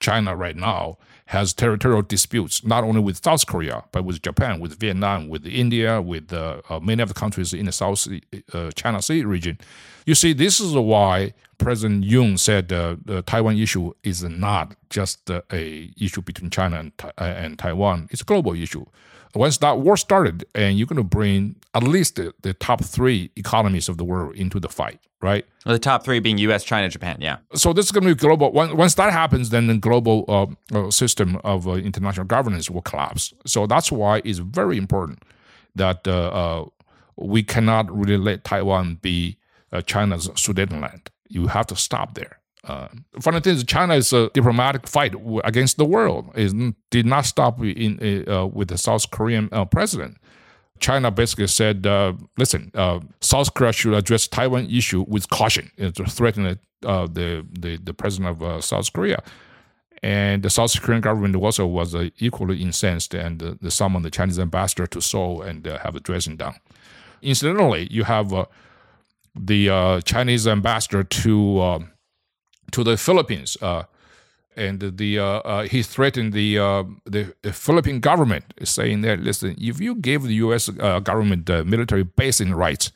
China 0.04 0.36
right 0.36 0.56
now 0.56 0.98
has 1.26 1.54
territorial 1.54 2.02
disputes 2.02 2.62
not 2.64 2.84
only 2.84 3.00
with 3.00 3.16
South 3.24 3.46
Korea 3.46 3.84
but 3.92 4.04
with 4.04 4.20
Japan, 4.20 4.60
with 4.60 4.78
Vietnam, 4.78 5.28
with 5.30 5.46
India, 5.46 6.02
with 6.02 6.30
uh, 6.30 6.60
uh, 6.68 6.78
many 6.78 7.02
of 7.02 7.08
the 7.08 7.14
countries 7.14 7.54
in 7.54 7.64
the 7.64 7.72
South 7.72 8.06
uh, 8.52 8.70
China 8.72 9.00
Sea 9.00 9.24
region. 9.24 9.56
You 10.04 10.14
see, 10.14 10.34
this 10.34 10.60
is 10.60 10.74
why 10.74 11.32
President 11.56 12.04
Yoon 12.04 12.38
said 12.38 12.70
uh, 12.70 12.96
the 13.02 13.22
Taiwan 13.22 13.56
issue 13.56 13.94
is 14.02 14.22
not 14.22 14.76
just 14.90 15.30
uh, 15.30 15.40
a 15.50 15.90
issue 15.98 16.20
between 16.20 16.50
China 16.50 16.76
and, 16.80 16.92
and 17.16 17.58
Taiwan; 17.58 18.08
it's 18.10 18.20
a 18.20 18.24
global 18.32 18.54
issue. 18.54 18.84
Once 19.34 19.58
that 19.58 19.78
war 19.78 19.96
started, 19.96 20.44
and 20.54 20.78
you're 20.78 20.86
going 20.86 20.96
to 20.96 21.02
bring 21.02 21.56
at 21.74 21.82
least 21.82 22.16
the, 22.16 22.32
the 22.42 22.54
top 22.54 22.84
three 22.84 23.30
economies 23.36 23.88
of 23.88 23.96
the 23.96 24.04
world 24.04 24.34
into 24.36 24.60
the 24.60 24.68
fight, 24.68 25.00
right? 25.20 25.44
Well, 25.66 25.74
the 25.74 25.78
top 25.78 26.04
three 26.04 26.20
being 26.20 26.38
U.S., 26.38 26.64
China, 26.64 26.88
Japan. 26.88 27.18
Yeah. 27.20 27.38
So 27.54 27.72
this 27.72 27.86
is 27.86 27.92
going 27.92 28.04
to 28.04 28.14
be 28.14 28.18
global. 28.18 28.52
Once 28.52 28.94
that 28.94 29.12
happens, 29.12 29.50
then 29.50 29.66
the 29.66 29.76
global 29.76 30.24
uh, 30.28 30.46
uh, 30.78 30.90
system 30.90 31.40
of 31.44 31.66
uh, 31.66 31.72
international 31.72 32.26
governance 32.26 32.70
will 32.70 32.82
collapse. 32.82 33.32
So 33.46 33.66
that's 33.66 33.90
why 33.90 34.22
it's 34.24 34.38
very 34.38 34.76
important 34.76 35.22
that 35.74 36.06
we 37.16 37.42
cannot 37.42 37.94
really 37.94 38.16
let 38.16 38.44
Taiwan 38.44 38.98
be 39.02 39.38
China's 39.86 40.28
Sudetenland 40.28 41.08
you 41.34 41.48
have 41.48 41.66
to 41.66 41.76
stop 41.76 42.14
there. 42.14 42.38
Uh, 42.66 42.88
funny 43.20 43.40
thing 43.40 43.54
is, 43.54 43.64
China's 43.64 44.12
uh, 44.12 44.28
diplomatic 44.32 44.86
fight 44.86 45.14
against 45.44 45.76
the 45.76 45.84
world 45.84 46.30
is, 46.34 46.54
did 46.90 47.06
not 47.06 47.26
stop 47.26 47.62
in, 47.62 48.24
uh, 48.28 48.46
with 48.46 48.68
the 48.68 48.78
South 48.78 49.10
Korean 49.10 49.48
uh, 49.52 49.64
president. 49.64 50.16
China 50.80 51.10
basically 51.10 51.46
said, 51.46 51.86
uh, 51.86 52.14
"Listen, 52.36 52.70
uh, 52.74 53.00
South 53.20 53.54
Korea 53.54 53.72
should 53.72 53.94
address 53.94 54.26
Taiwan 54.26 54.66
issue 54.68 55.04
with 55.06 55.28
caution." 55.28 55.70
to 55.76 56.04
threaten 56.04 56.58
the, 56.80 57.46
the 57.52 57.78
the 57.82 57.94
president 57.94 58.42
of 58.42 58.64
South 58.64 58.92
Korea, 58.92 59.22
and 60.02 60.42
the 60.42 60.50
South 60.50 60.80
Korean 60.82 61.00
government 61.00 61.36
also 61.36 61.64
was 61.66 61.94
equally 62.18 62.60
incensed 62.60 63.14
and 63.14 63.42
uh, 63.42 63.70
summoned 63.70 64.04
the 64.04 64.10
Chinese 64.10 64.38
ambassador 64.38 64.86
to 64.88 65.00
Seoul 65.00 65.42
and 65.42 65.64
have 65.64 65.94
a 65.94 66.00
dressing 66.00 66.36
down. 66.36 66.56
Incidentally, 67.22 67.86
you 67.90 68.04
have 68.04 68.32
the 69.34 69.68
uh, 69.68 70.00
Chinese 70.00 70.46
ambassador 70.46 71.04
to 71.04 71.60
uh, 71.60 71.78
to 72.72 72.84
the 72.84 72.96
Philippines, 72.96 73.56
uh, 73.60 73.84
and 74.56 74.80
the 74.80 75.18
uh, 75.18 75.24
uh, 75.24 75.62
he 75.64 75.82
threatened 75.82 76.32
the, 76.32 76.56
the, 77.04 77.34
the 77.42 77.52
Philippine 77.52 78.00
government, 78.00 78.44
saying 78.62 79.00
that 79.02 79.20
listen, 79.20 79.56
if 79.58 79.80
you 79.80 79.96
give 79.96 80.22
the 80.22 80.34
U.S. 80.34 80.68
government 80.68 81.48
military 81.66 82.04
basing 82.04 82.54
rights 82.54 82.92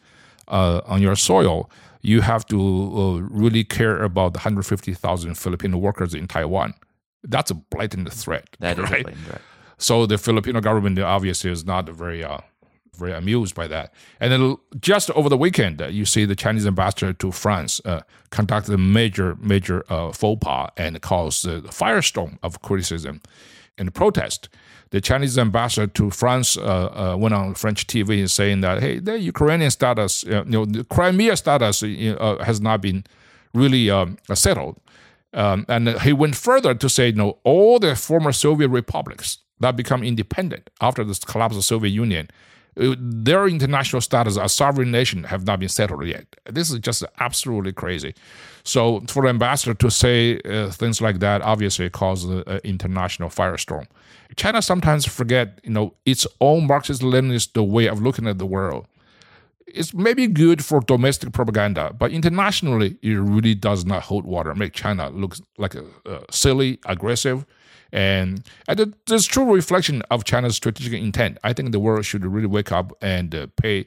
on 0.47 1.03
your 1.03 1.17
soil, 1.17 1.69
you 2.01 2.21
have 2.21 2.47
to 2.47 3.29
really 3.31 3.65
care 3.65 4.03
about 4.03 4.35
the 4.35 4.39
150,000 4.39 5.35
Filipino 5.35 5.79
workers 5.79 6.15
in 6.15 6.29
Taiwan. 6.29 6.75
That's 7.25 7.51
a 7.51 7.55
blatant 7.55 8.13
threat. 8.13 8.57
That 8.61 8.79
right? 8.79 8.85
is 8.85 9.01
a 9.01 9.03
blatant 9.03 9.27
threat. 9.27 9.43
So 9.79 10.07
the 10.07 10.19
Filipino 10.19 10.61
government 10.61 10.99
obviously 10.99 11.51
is 11.51 11.65
not 11.65 11.89
very 11.89 12.25
uh, 12.25 12.39
very 12.99 13.12
amused 13.12 13.55
by 13.55 13.67
that. 13.69 13.93
And 14.21 14.33
then 14.33 14.57
just 14.81 15.11
over 15.12 15.28
the 15.28 15.37
weekend, 15.37 15.81
uh, 15.81 15.87
you 15.87 16.05
see 16.05 16.25
the 16.25 16.37
Chinese 16.37 16.67
ambassador 16.67 17.12
to 17.12 17.33
France 17.33 17.81
uh, 17.85 18.00
a 18.38 18.78
major, 18.78 19.37
major 19.40 19.85
uh, 19.88 20.12
faux 20.12 20.45
pas 20.45 20.71
and 20.76 21.00
caused 21.00 21.47
a 21.47 21.62
firestorm 21.62 22.38
of 22.43 22.61
criticism 22.62 23.21
and 23.78 23.95
protest. 23.95 24.49
The 24.90 25.00
Chinese 25.00 25.38
ambassador 25.38 25.87
to 25.87 26.11
France 26.11 26.57
uh, 26.57 27.12
uh, 27.12 27.17
went 27.17 27.35
on 27.35 27.55
French 27.55 27.87
TV 27.87 28.21
and 28.21 28.31
saying 28.31 28.62
that, 28.62 28.83
hey, 28.83 28.99
the 28.99 29.19
Ukrainian 29.19 29.71
status, 29.71 30.25
uh, 30.25 30.45
you 30.45 30.50
know, 30.50 30.64
the 30.64 30.85
Crimea 30.85 31.37
status 31.37 31.81
has 31.81 32.61
not 32.61 32.81
been 32.81 33.05
really 33.55 33.90
um, 33.90 34.19
settled. 34.35 34.81
Um, 35.35 35.67
and 35.69 35.88
he 36.00 36.12
went 36.12 36.37
further 36.37 36.75
to 36.75 36.88
say, 36.88 37.09
you 37.09 37.14
know, 37.14 37.38
all 37.45 37.78
the 37.78 37.95
former 37.95 38.33
Soviet 38.33 38.69
republics 38.69 39.38
that 39.61 39.76
become 39.76 40.02
independent 40.02 40.71
after 40.81 41.05
the 41.05 41.19
collapse 41.26 41.52
of 41.52 41.59
the 41.59 41.62
Soviet 41.62 41.90
Union 41.90 42.28
their 42.79 43.49
international 43.49 44.01
status 44.01 44.39
as 44.39 44.53
sovereign 44.53 44.91
nation 44.91 45.25
have 45.25 45.45
not 45.45 45.59
been 45.59 45.69
settled 45.69 46.07
yet. 46.07 46.27
This 46.45 46.71
is 46.71 46.79
just 46.79 47.05
absolutely 47.19 47.73
crazy. 47.73 48.15
So 48.63 49.01
for 49.09 49.23
the 49.23 49.31
ambassador 49.31 49.75
to 49.75 49.91
say 49.91 50.41
uh, 50.45 50.71
things 50.71 51.01
like 51.01 51.19
that 51.19 51.43
obviously 51.43 51.91
causes 51.91 52.45
an 52.47 52.61
international 52.63 53.31
firestorm. 53.31 53.87
China 54.37 54.63
sometimes 54.63 55.07
forget, 55.07 55.59
you 55.65 55.71
know, 55.71 55.95
its 56.05 56.27
own 56.41 56.67
Marxist-Leninist 56.67 57.57
way 57.67 57.87
of 57.89 58.01
looking 58.01 58.27
at 58.29 58.39
the 58.39 58.47
world. 58.47 58.87
It's 59.67 59.93
maybe 59.93 60.27
good 60.27 60.65
for 60.65 60.81
domestic 60.81 61.33
propaganda, 61.33 61.93
but 61.99 62.11
internationally, 62.13 62.97
it 63.03 63.17
really 63.17 63.55
does 63.55 63.85
not 63.85 64.03
hold 64.05 64.25
water. 64.25 64.55
Make 64.55 64.73
China 64.73 65.11
look 65.11 65.37
like 65.59 65.75
a, 65.75 65.85
a 66.07 66.21
silly, 66.31 66.79
aggressive, 66.87 67.45
and, 67.92 68.45
and 68.66 68.95
this 69.07 69.26
true 69.26 69.54
reflection 69.54 70.02
of 70.11 70.25
China's 70.25 70.57
strategic 70.57 70.92
intent. 70.92 71.38
I 71.45 71.52
think 71.52 71.73
the 71.73 71.80
world 71.80 72.04
should 72.04 72.25
really 72.25 72.47
wake 72.47 72.73
up 72.73 72.92
and 73.00 73.35
uh, 73.35 73.47
pay 73.57 73.87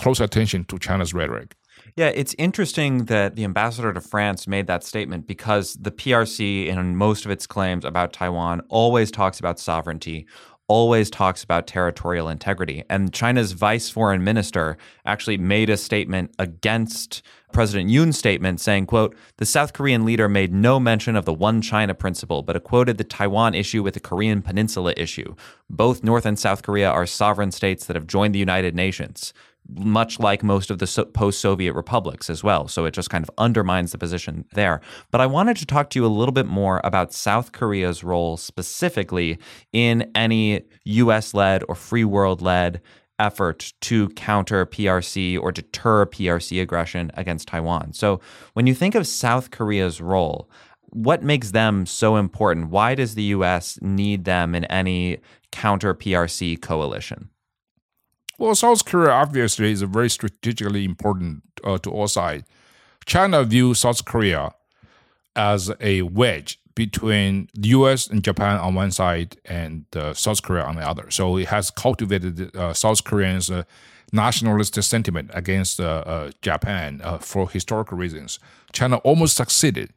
close 0.00 0.20
attention 0.20 0.64
to 0.66 0.78
China's 0.78 1.14
rhetoric. 1.14 1.54
Yeah, 1.96 2.08
it's 2.14 2.34
interesting 2.38 3.06
that 3.06 3.34
the 3.34 3.44
ambassador 3.44 3.92
to 3.92 4.00
France 4.00 4.46
made 4.46 4.66
that 4.68 4.84
statement 4.84 5.26
because 5.26 5.74
the 5.74 5.90
PRC, 5.90 6.66
in 6.66 6.96
most 6.96 7.24
of 7.24 7.30
its 7.30 7.46
claims 7.46 7.84
about 7.84 8.12
Taiwan, 8.12 8.60
always 8.68 9.10
talks 9.10 9.40
about 9.40 9.58
sovereignty, 9.58 10.26
always 10.68 11.10
talks 11.10 11.42
about 11.42 11.66
territorial 11.66 12.28
integrity. 12.28 12.84
And 12.90 13.12
China's 13.12 13.52
vice 13.52 13.88
foreign 13.88 14.22
minister 14.22 14.76
actually 15.06 15.38
made 15.38 15.70
a 15.70 15.76
statement 15.76 16.34
against 16.38 17.22
President 17.52 17.88
Yoon's 17.88 18.18
statement 18.18 18.60
saying, 18.60 18.86
quote, 18.86 19.16
the 19.38 19.46
South 19.46 19.72
Korean 19.72 20.04
leader 20.04 20.28
made 20.28 20.52
no 20.52 20.78
mention 20.78 21.16
of 21.16 21.24
the 21.24 21.32
one 21.32 21.62
China 21.62 21.94
principle, 21.94 22.42
but 22.42 22.56
equated 22.56 22.98
the 22.98 23.04
Taiwan 23.04 23.54
issue 23.54 23.82
with 23.82 23.94
the 23.94 24.00
Korean 24.00 24.42
Peninsula 24.42 24.92
issue. 24.96 25.34
Both 25.70 26.04
North 26.04 26.26
and 26.26 26.38
South 26.38 26.62
Korea 26.62 26.90
are 26.90 27.06
sovereign 27.06 27.50
states 27.50 27.86
that 27.86 27.96
have 27.96 28.06
joined 28.06 28.34
the 28.34 28.38
United 28.38 28.74
Nations 28.74 29.32
much 29.68 30.18
like 30.18 30.42
most 30.42 30.70
of 30.70 30.78
the 30.78 30.86
so- 30.86 31.04
post 31.04 31.40
Soviet 31.40 31.74
republics 31.74 32.30
as 32.30 32.42
well. 32.42 32.68
So 32.68 32.84
it 32.84 32.94
just 32.94 33.10
kind 33.10 33.24
of 33.24 33.30
undermines 33.38 33.92
the 33.92 33.98
position 33.98 34.44
there. 34.52 34.80
But 35.10 35.20
I 35.20 35.26
wanted 35.26 35.56
to 35.58 35.66
talk 35.66 35.90
to 35.90 35.98
you 35.98 36.06
a 36.06 36.08
little 36.08 36.32
bit 36.32 36.46
more 36.46 36.80
about 36.84 37.12
South 37.12 37.52
Korea's 37.52 38.02
role 38.02 38.36
specifically 38.36 39.38
in 39.72 40.10
any 40.14 40.62
US 40.84 41.34
led 41.34 41.64
or 41.68 41.74
free 41.74 42.04
world 42.04 42.40
led 42.40 42.80
effort 43.18 43.72
to 43.80 44.08
counter 44.10 44.64
PRC 44.64 45.38
or 45.38 45.50
deter 45.50 46.06
PRC 46.06 46.62
aggression 46.62 47.10
against 47.14 47.48
Taiwan. 47.48 47.92
So 47.92 48.20
when 48.52 48.66
you 48.66 48.74
think 48.74 48.94
of 48.94 49.06
South 49.06 49.50
Korea's 49.50 50.00
role, 50.00 50.48
what 50.90 51.22
makes 51.22 51.50
them 51.50 51.84
so 51.84 52.16
important? 52.16 52.70
Why 52.70 52.94
does 52.94 53.14
the 53.14 53.24
US 53.24 53.78
need 53.82 54.24
them 54.24 54.54
in 54.54 54.64
any 54.66 55.18
counter 55.50 55.94
PRC 55.94 56.60
coalition? 56.60 57.28
Well, 58.38 58.54
South 58.54 58.84
Korea 58.84 59.10
obviously 59.10 59.72
is 59.72 59.82
very 59.82 60.08
strategically 60.08 60.84
important 60.84 61.42
uh, 61.64 61.78
to 61.78 61.90
all 61.90 62.06
sides. 62.06 62.44
China 63.04 63.42
views 63.42 63.80
South 63.80 64.04
Korea 64.04 64.54
as 65.34 65.72
a 65.80 66.02
wedge 66.02 66.60
between 66.74 67.48
the 67.54 67.70
U.S. 67.70 68.06
and 68.06 68.22
Japan 68.22 68.56
on 68.58 68.74
one 68.76 68.92
side 68.92 69.36
and 69.44 69.84
uh, 69.96 70.14
South 70.14 70.42
Korea 70.42 70.62
on 70.62 70.76
the 70.76 70.88
other. 70.88 71.10
So 71.10 71.36
it 71.36 71.48
has 71.48 71.72
cultivated 71.72 72.54
uh, 72.54 72.72
South 72.72 73.02
Koreans' 73.02 73.50
uh, 73.50 73.64
nationalist 74.12 74.80
sentiment 74.82 75.32
against 75.34 75.80
uh, 75.80 76.04
uh, 76.06 76.30
Japan 76.40 77.02
for 77.20 77.50
historical 77.50 77.98
reasons. 77.98 78.38
China 78.72 78.98
almost 78.98 79.36
succeeded. 79.36 79.92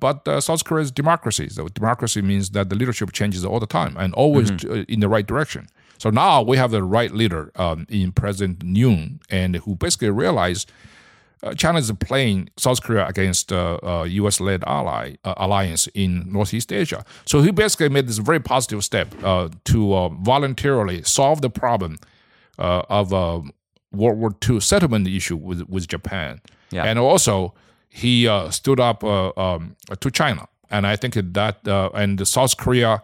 But 0.00 0.26
South 0.42 0.64
Korea 0.64 0.82
is 0.82 0.90
democracy. 0.90 1.48
So 1.50 1.68
democracy 1.68 2.20
means 2.20 2.50
that 2.50 2.68
the 2.68 2.74
leadership 2.74 3.12
changes 3.12 3.44
all 3.44 3.60
the 3.60 3.66
time 3.66 3.96
and 3.96 4.12
always 4.14 4.50
mm-hmm. 4.50 4.92
in 4.92 4.98
the 4.98 5.08
right 5.08 5.24
direction. 5.24 5.68
So 6.04 6.10
now 6.10 6.42
we 6.42 6.58
have 6.58 6.70
the 6.70 6.82
right 6.82 7.10
leader 7.10 7.50
um, 7.56 7.86
in 7.88 8.12
President 8.12 8.58
Yoon, 8.58 9.20
and 9.30 9.56
who 9.56 9.74
basically 9.74 10.10
realized 10.10 10.70
uh, 11.42 11.54
China 11.54 11.78
is 11.78 11.90
playing 11.92 12.50
South 12.58 12.82
Korea 12.82 13.06
against 13.06 13.50
uh, 13.50 13.78
uh, 13.82 14.02
U.S.-led 14.02 14.62
ally 14.66 15.14
uh, 15.24 15.32
alliance 15.38 15.86
in 15.94 16.30
Northeast 16.30 16.74
Asia. 16.74 17.06
So 17.24 17.40
he 17.40 17.50
basically 17.52 17.88
made 17.88 18.06
this 18.06 18.18
very 18.18 18.38
positive 18.38 18.84
step 18.84 19.14
uh, 19.24 19.48
to 19.64 19.94
uh, 19.94 20.08
voluntarily 20.10 21.02
solve 21.04 21.40
the 21.40 21.48
problem 21.48 21.96
of 22.58 23.10
World 23.10 24.18
War 24.18 24.36
II 24.46 24.60
settlement 24.60 25.08
issue 25.08 25.36
with 25.36 25.62
with 25.70 25.88
Japan, 25.88 26.42
yeah. 26.70 26.84
and 26.84 26.98
also 26.98 27.54
he 27.88 28.28
stood 28.50 28.78
up 28.78 29.02
um, 29.02 29.74
to 30.00 30.10
China. 30.10 30.48
And 30.68 30.86
I 30.86 30.96
think 30.96 31.14
that 31.14 31.66
and 31.94 32.28
South 32.28 32.58
Korea 32.58 33.00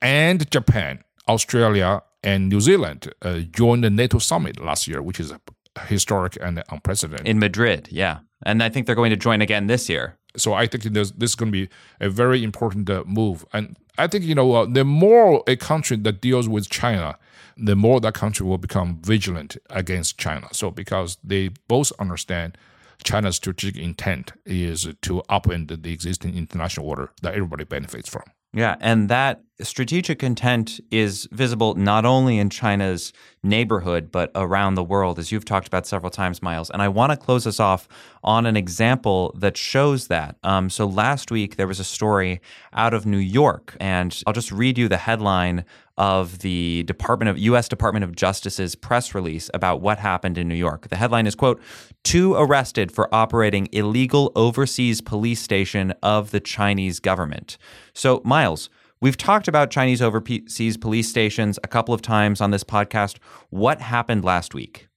and 0.00 0.48
Japan, 0.52 1.02
Australia 1.26 2.00
and 2.24 2.48
New 2.48 2.60
Zealand 2.60 3.12
joined 3.52 3.84
the 3.84 3.90
NATO 3.90 4.18
summit 4.18 4.58
last 4.58 4.88
year, 4.88 5.00
which 5.02 5.20
is 5.20 5.30
a 5.30 5.40
historic 5.86 6.36
and 6.40 6.62
unprecedented. 6.70 7.28
In 7.28 7.38
Madrid, 7.38 7.88
yeah. 7.90 8.18
And 8.46 8.62
I 8.62 8.68
think 8.68 8.86
they're 8.86 8.94
going 8.94 9.10
to 9.10 9.16
join 9.16 9.40
again 9.42 9.66
this 9.66 9.88
year. 9.88 10.18
So 10.36 10.52
I 10.52 10.66
think 10.66 10.84
this, 10.84 11.12
this 11.12 11.30
is 11.30 11.34
going 11.36 11.52
to 11.52 11.66
be 11.66 11.68
a 12.00 12.08
very 12.08 12.42
important 12.42 12.90
uh, 12.90 13.04
move. 13.06 13.44
And 13.52 13.76
I 13.98 14.08
think, 14.08 14.24
you 14.24 14.34
know, 14.34 14.52
uh, 14.54 14.66
the 14.66 14.84
more 14.84 15.44
a 15.46 15.56
country 15.56 15.96
that 15.98 16.20
deals 16.20 16.48
with 16.48 16.68
China, 16.68 17.16
the 17.56 17.76
more 17.76 18.00
that 18.00 18.14
country 18.14 18.44
will 18.44 18.58
become 18.58 19.00
vigilant 19.02 19.56
against 19.70 20.18
China. 20.18 20.48
So 20.52 20.70
because 20.70 21.18
they 21.22 21.50
both 21.68 21.92
understand 22.00 22.58
China's 23.04 23.36
strategic 23.36 23.80
intent 23.80 24.32
is 24.44 24.88
to 25.02 25.22
upend 25.28 25.82
the 25.82 25.92
existing 25.92 26.36
international 26.36 26.88
order 26.88 27.10
that 27.22 27.34
everybody 27.34 27.64
benefits 27.64 28.08
from. 28.08 28.24
Yeah, 28.54 28.76
and 28.80 29.08
that 29.08 29.42
strategic 29.60 30.22
intent 30.22 30.80
is 30.92 31.28
visible 31.32 31.74
not 31.74 32.04
only 32.04 32.38
in 32.38 32.50
China's 32.50 33.12
neighborhood, 33.42 34.12
but 34.12 34.30
around 34.36 34.74
the 34.74 34.82
world, 34.84 35.18
as 35.18 35.32
you've 35.32 35.44
talked 35.44 35.66
about 35.66 35.86
several 35.86 36.10
times, 36.10 36.40
Miles. 36.40 36.70
And 36.70 36.80
I 36.80 36.86
want 36.88 37.10
to 37.10 37.16
close 37.16 37.48
us 37.48 37.58
off 37.58 37.88
on 38.22 38.46
an 38.46 38.56
example 38.56 39.34
that 39.38 39.56
shows 39.56 40.06
that. 40.06 40.36
Um, 40.44 40.70
so 40.70 40.86
last 40.86 41.32
week, 41.32 41.56
there 41.56 41.66
was 41.66 41.80
a 41.80 41.84
story 41.84 42.40
out 42.72 42.94
of 42.94 43.06
New 43.06 43.18
York, 43.18 43.76
and 43.80 44.22
I'll 44.26 44.32
just 44.32 44.52
read 44.52 44.78
you 44.78 44.88
the 44.88 44.98
headline 44.98 45.64
of 45.96 46.40
the 46.40 46.82
Department 46.84 47.28
of 47.28 47.38
U.S. 47.38 47.68
Department 47.68 48.04
of 48.04 48.14
Justice's 48.14 48.74
press 48.74 49.14
release 49.14 49.50
about 49.54 49.80
what 49.80 49.98
happened 49.98 50.38
in 50.38 50.48
New 50.48 50.54
York. 50.54 50.88
The 50.88 50.96
headline 50.96 51.26
is 51.26 51.34
quote: 51.34 51.60
"Two 52.02 52.34
arrested 52.34 52.92
for 52.92 53.12
operating 53.14 53.68
illegal 53.72 54.32
overseas 54.34 55.00
police 55.00 55.40
station 55.40 55.92
of 56.02 56.30
the 56.30 56.40
Chinese 56.40 57.00
government." 57.00 57.58
So, 57.92 58.20
Miles. 58.24 58.70
We've 59.00 59.18
talked 59.18 59.48
about 59.48 59.70
Chinese 59.70 60.00
overseas 60.00 60.78
police 60.78 61.10
stations 61.10 61.58
a 61.62 61.68
couple 61.68 61.92
of 61.92 62.00
times 62.00 62.40
on 62.40 62.52
this 62.52 62.64
podcast. 62.64 63.18
What 63.50 63.82
happened 63.82 64.24
last 64.24 64.54
week? 64.54 64.88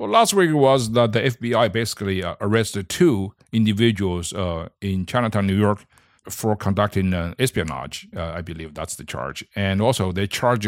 Well, 0.00 0.08
last 0.08 0.32
week 0.32 0.54
was 0.54 0.92
that 0.92 1.12
the 1.12 1.20
FBI 1.20 1.72
basically 1.72 2.24
uh, 2.24 2.36
arrested 2.40 2.88
two 2.88 3.34
individuals 3.52 4.32
uh, 4.32 4.68
in 4.80 5.04
Chinatown, 5.04 5.46
New 5.46 5.58
York, 5.58 5.84
for 6.28 6.56
conducting 6.56 7.14
uh, 7.14 7.34
espionage. 7.38 8.08
Uh, 8.14 8.32
I 8.32 8.42
believe 8.42 8.74
that's 8.74 8.96
the 8.96 9.04
charge. 9.04 9.44
And 9.54 9.80
also, 9.80 10.12
they 10.12 10.26
charge 10.26 10.66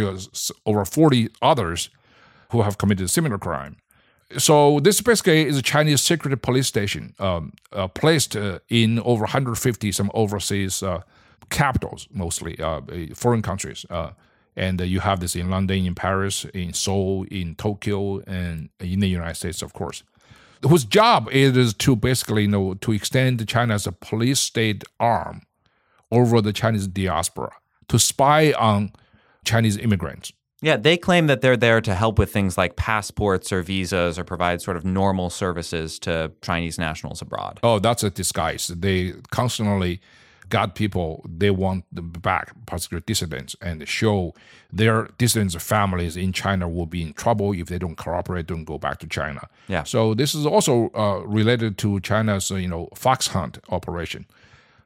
over 0.66 0.84
40 0.84 1.28
others 1.40 1.90
who 2.50 2.62
have 2.62 2.78
committed 2.78 3.10
similar 3.10 3.38
crime. 3.38 3.76
So, 4.38 4.80
this 4.80 5.00
basically 5.02 5.46
is 5.46 5.58
a 5.58 5.62
Chinese 5.62 6.00
secret 6.00 6.40
police 6.40 6.66
station 6.66 7.14
um, 7.18 7.52
uh, 7.72 7.88
placed 7.88 8.34
uh, 8.34 8.60
in 8.68 8.98
over 9.00 9.22
150 9.22 9.92
some 9.92 10.10
overseas 10.14 10.82
uh, 10.82 11.02
capitals, 11.50 12.08
mostly 12.10 12.56
foreign 13.14 13.42
countries. 13.42 13.84
and 14.56 14.80
you 14.80 15.00
have 15.00 15.20
this 15.20 15.36
in 15.36 15.50
London, 15.50 15.86
in 15.86 15.94
Paris, 15.94 16.46
in 16.54 16.72
Seoul, 16.72 17.26
in 17.30 17.54
Tokyo, 17.56 18.20
and 18.26 18.70
in 18.80 19.00
the 19.00 19.08
United 19.08 19.34
States, 19.34 19.60
of 19.60 19.74
course 19.74 20.02
whose 20.68 20.84
job 20.84 21.28
is 21.30 21.74
to 21.74 21.96
basically 21.96 22.42
you 22.42 22.48
know 22.48 22.74
to 22.74 22.92
extend 22.92 23.46
China 23.48 23.74
as 23.74 23.86
a 23.86 23.92
police 23.92 24.40
state 24.40 24.84
arm 25.00 25.42
over 26.10 26.40
the 26.40 26.52
Chinese 26.52 26.86
diaspora 26.86 27.52
to 27.88 27.98
spy 27.98 28.52
on 28.52 28.92
Chinese 29.44 29.76
immigrants. 29.76 30.32
Yeah, 30.60 30.76
they 30.76 30.96
claim 30.96 31.26
that 31.26 31.40
they're 31.40 31.56
there 31.56 31.80
to 31.80 31.92
help 31.92 32.20
with 32.20 32.32
things 32.32 32.56
like 32.56 32.76
passports 32.76 33.52
or 33.52 33.62
visas 33.62 34.16
or 34.16 34.22
provide 34.22 34.62
sort 34.62 34.76
of 34.76 34.84
normal 34.84 35.28
services 35.28 35.98
to 36.00 36.30
Chinese 36.40 36.78
nationals 36.78 37.20
abroad. 37.20 37.58
Oh, 37.64 37.80
that's 37.80 38.04
a 38.04 38.10
disguise. 38.10 38.68
They 38.68 39.14
constantly 39.32 40.00
got 40.52 40.74
people 40.74 41.24
they 41.26 41.50
want 41.50 41.84
them 41.90 42.10
back, 42.10 42.52
particularly 42.66 43.02
dissidents, 43.06 43.56
and 43.62 43.88
show 43.88 44.34
their 44.70 45.08
dissidents' 45.16 45.54
families 45.54 46.14
in 46.14 46.30
China 46.32 46.68
will 46.68 46.84
be 46.86 47.00
in 47.00 47.14
trouble 47.14 47.54
if 47.54 47.68
they 47.68 47.78
don't 47.78 47.96
cooperate, 47.96 48.46
don't 48.46 48.66
go 48.66 48.78
back 48.78 48.98
to 48.98 49.06
China. 49.06 49.48
Yeah. 49.66 49.84
So 49.84 50.12
this 50.12 50.34
is 50.34 50.44
also 50.44 50.90
uh, 50.94 51.20
related 51.24 51.78
to 51.78 52.00
China's, 52.00 52.50
uh, 52.50 52.56
you 52.56 52.68
know, 52.68 52.90
fox 52.94 53.28
hunt 53.28 53.60
operation. 53.70 54.26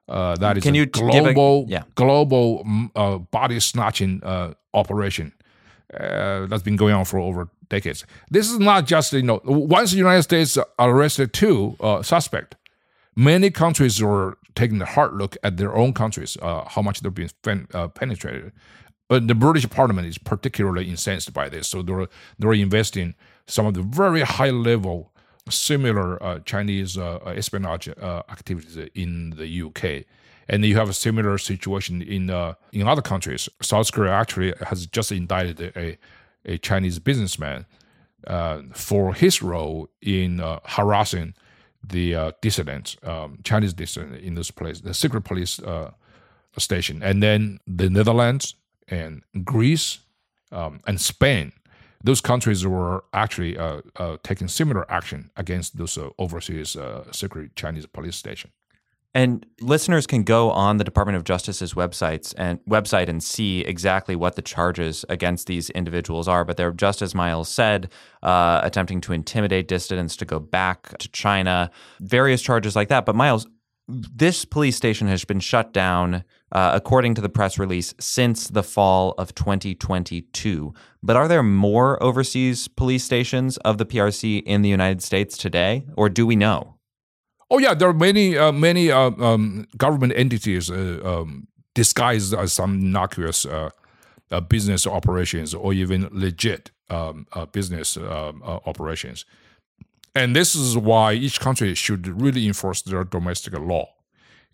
Uh, 0.08 0.36
that 0.36 0.56
is 0.56 0.62
Can 0.62 0.76
you 0.76 0.86
global, 0.86 1.64
a, 1.66 1.70
yeah. 1.70 1.82
global 1.96 2.62
mm, 2.64 2.90
uh, 2.94 3.18
body 3.18 3.58
snatching 3.58 4.22
uh, 4.22 4.54
operation 4.72 5.32
uh, 5.92 6.46
that's 6.46 6.62
been 6.62 6.76
going 6.76 6.94
on 6.94 7.04
for 7.04 7.18
over 7.18 7.48
decades. 7.68 8.06
This 8.30 8.52
is 8.52 8.60
not 8.60 8.86
just 8.86 9.12
you 9.12 9.22
know 9.22 9.40
once 9.44 9.90
the 9.90 9.98
United 9.98 10.22
States 10.22 10.56
arrested 10.78 11.32
two 11.32 11.76
suspect, 12.02 12.54
many 13.16 13.50
countries 13.50 14.00
were 14.00 14.38
taking 14.56 14.82
a 14.82 14.86
hard 14.86 15.14
look 15.14 15.36
at 15.44 15.58
their 15.58 15.76
own 15.76 15.92
countries, 15.92 16.36
uh, 16.42 16.64
how 16.66 16.82
much 16.82 17.00
they're 17.00 17.10
being 17.10 17.30
fen- 17.44 17.68
uh, 17.72 17.86
penetrated. 17.88 18.52
But 19.08 19.28
the 19.28 19.34
British 19.36 19.68
Parliament 19.70 20.08
is 20.08 20.18
particularly 20.18 20.90
incensed 20.90 21.32
by 21.32 21.48
this, 21.48 21.68
so 21.68 21.82
they're 21.82 22.08
they're 22.38 22.54
investing 22.54 23.14
some 23.46 23.66
of 23.66 23.74
the 23.74 23.82
very 23.82 24.22
high 24.22 24.50
level 24.50 25.12
similar 25.48 26.20
uh, 26.20 26.40
Chinese 26.40 26.98
uh, 26.98 27.18
espionage 27.36 27.88
uh, 27.88 28.22
activities 28.28 28.76
in 28.94 29.30
the 29.30 29.62
UK. 29.62 30.04
And 30.48 30.64
you 30.64 30.76
have 30.76 30.88
a 30.88 30.92
similar 30.92 31.38
situation 31.38 32.02
in 32.02 32.30
uh, 32.30 32.54
in 32.72 32.88
other 32.88 33.02
countries. 33.02 33.48
South 33.62 33.92
Korea 33.92 34.12
actually 34.12 34.54
has 34.66 34.86
just 34.86 35.12
indicted 35.12 35.72
a, 35.76 35.98
a 36.44 36.58
Chinese 36.58 36.98
businessman 36.98 37.66
for 38.72 39.14
his 39.14 39.42
role 39.42 39.88
in 40.02 40.38
harassing 40.64 41.34
the 41.88 42.14
uh, 42.14 42.32
dissidents, 42.42 42.96
um, 43.02 43.38
Chinese 43.44 43.72
dissidents 43.72 44.22
in 44.22 44.34
this 44.34 44.50
place, 44.50 44.80
the 44.80 44.94
secret 44.94 45.22
police 45.22 45.58
uh, 45.60 45.90
station, 46.58 47.02
and 47.02 47.22
then 47.22 47.60
the 47.66 47.90
Netherlands 47.90 48.54
and 48.88 49.22
Greece 49.44 49.98
um, 50.52 50.80
and 50.86 51.00
Spain. 51.00 51.52
Those 52.04 52.20
countries 52.20 52.66
were 52.66 53.04
actually 53.12 53.58
uh, 53.58 53.80
uh 53.96 54.16
taking 54.22 54.48
similar 54.48 54.90
action 54.90 55.30
against 55.36 55.76
those 55.76 55.98
uh, 55.98 56.10
overseas 56.18 56.76
uh, 56.76 57.04
secret 57.12 57.56
Chinese 57.56 57.86
police 57.86 58.16
station. 58.16 58.50
And 59.16 59.46
listeners 59.62 60.06
can 60.06 60.24
go 60.24 60.50
on 60.50 60.76
the 60.76 60.84
Department 60.84 61.16
of 61.16 61.24
Justice's 61.24 61.72
websites 61.72 62.34
and 62.36 62.62
website 62.66 63.08
and 63.08 63.22
see 63.22 63.62
exactly 63.62 64.14
what 64.14 64.36
the 64.36 64.42
charges 64.42 65.06
against 65.08 65.46
these 65.46 65.70
individuals 65.70 66.28
are. 66.28 66.44
But 66.44 66.58
they're 66.58 66.70
just 66.70 67.00
as 67.00 67.14
Miles 67.14 67.48
said, 67.48 67.90
uh, 68.22 68.60
attempting 68.62 69.00
to 69.00 69.14
intimidate 69.14 69.68
dissidents 69.68 70.16
to 70.16 70.26
go 70.26 70.38
back 70.38 70.98
to 70.98 71.08
China, 71.12 71.70
various 71.98 72.42
charges 72.42 72.76
like 72.76 72.88
that. 72.88 73.06
But 73.06 73.16
Miles, 73.16 73.46
this 73.88 74.44
police 74.44 74.76
station 74.76 75.08
has 75.08 75.24
been 75.24 75.40
shut 75.40 75.72
down, 75.72 76.22
uh, 76.52 76.72
according 76.74 77.14
to 77.14 77.22
the 77.22 77.30
press 77.30 77.58
release, 77.58 77.94
since 77.98 78.48
the 78.48 78.62
fall 78.62 79.14
of 79.16 79.34
2022. 79.34 80.74
But 81.02 81.16
are 81.16 81.26
there 81.26 81.42
more 81.42 82.02
overseas 82.02 82.68
police 82.68 83.04
stations 83.04 83.56
of 83.58 83.78
the 83.78 83.86
PRC 83.86 84.42
in 84.42 84.60
the 84.60 84.68
United 84.68 85.02
States 85.02 85.38
today, 85.38 85.86
or 85.96 86.10
do 86.10 86.26
we 86.26 86.36
know? 86.36 86.75
Oh 87.50 87.58
yeah, 87.58 87.74
there 87.74 87.88
are 87.88 87.94
many 87.94 88.36
uh, 88.36 88.52
many 88.52 88.90
uh, 88.90 89.10
um, 89.10 89.66
government 89.76 90.12
entities 90.16 90.70
uh, 90.70 91.00
um, 91.04 91.46
disguised 91.74 92.34
as 92.34 92.52
some 92.52 92.80
innocuous 92.80 93.46
uh, 93.46 93.70
uh, 94.30 94.40
business 94.40 94.86
operations 94.86 95.54
or 95.54 95.72
even 95.72 96.08
legit 96.10 96.70
um, 96.90 97.26
uh, 97.32 97.46
business 97.46 97.96
operations. 97.96 99.24
And 100.14 100.34
this 100.34 100.54
is 100.54 100.76
why 100.76 101.12
each 101.12 101.40
country 101.40 101.74
should 101.74 102.20
really 102.20 102.46
enforce 102.46 102.82
their 102.82 103.04
domestic 103.04 103.52
law. 103.58 103.90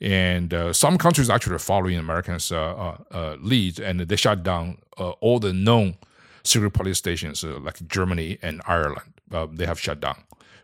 And 0.01 0.53
some 0.73 0.99
countries 0.99 1.31
actually 1.31 1.55
are 1.55 1.61
following 1.61 1.97
Americans' 1.97 2.51
lead, 2.51 3.79
and 3.79 4.01
they 4.01 4.17
shut 4.17 4.43
down 4.43 4.79
all 4.99 5.39
the 5.39 5.53
known 5.53 5.95
secret 6.43 6.73
police 6.73 6.99
stations, 6.99 7.45
like 7.45 7.87
Germany 7.87 8.39
and 8.43 8.61
Ireland. 8.67 9.13
they 9.53 9.67
have 9.67 9.79
shut 9.79 10.01
down 10.01 10.17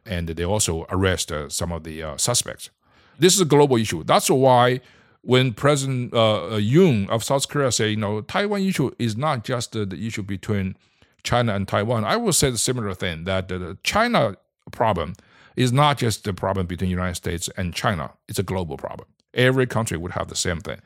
and 0.09 0.29
they 0.29 0.44
also 0.44 0.87
arrest 0.90 1.31
uh, 1.31 1.49
some 1.49 1.73
of 1.73 1.85
the 1.85 2.03
uh, 2.03 2.16
suspects. 2.16 2.71
This 3.18 3.35
is 3.35 3.40
a 3.40 3.44
global 3.44 3.77
issue. 3.77 4.05
That's 4.05 4.31
why 4.31 4.81
when 5.23 5.53
President 5.53 6.14
uh, 6.14 6.59
Yoon 6.59 7.09
of 7.11 7.25
South 7.25 7.49
Korea 7.49 7.71
say, 7.73 7.90
you 7.90 7.97
know, 7.97 8.21
Taiwan 8.23 8.62
issue 8.62 8.90
is 8.99 9.16
not 9.16 9.44
just 9.44 9.73
the, 9.73 9.85
the 9.85 10.07
issue 10.07 10.23
between 10.23 10.77
China 11.23 11.55
and 11.55 11.66
Taiwan, 11.66 12.05
I 12.05 12.16
will 12.16 12.33
say 12.33 12.51
the 12.51 12.59
similar 12.59 12.94
thing 12.94 13.25
that 13.25 13.49
the 13.49 13.77
China 13.83 14.37
problem 14.71 15.14
is 15.57 15.73
not 15.73 15.99
just 15.99 16.25
the 16.25 16.33
problem 16.33 16.66
between 16.66 16.88
the 16.88 16.92
United 16.92 17.16
States 17.16 17.49
and 17.57 17.75
China. 17.75 18.12
It's 18.29 18.38
a 18.38 18.44
global 18.44 18.77
problem. 18.77 19.09
Every 19.35 19.66
country 19.66 19.99
would 19.99 20.12
have 20.12 20.29
the 20.29 20.37
same 20.37 20.61
thing. 20.61 20.81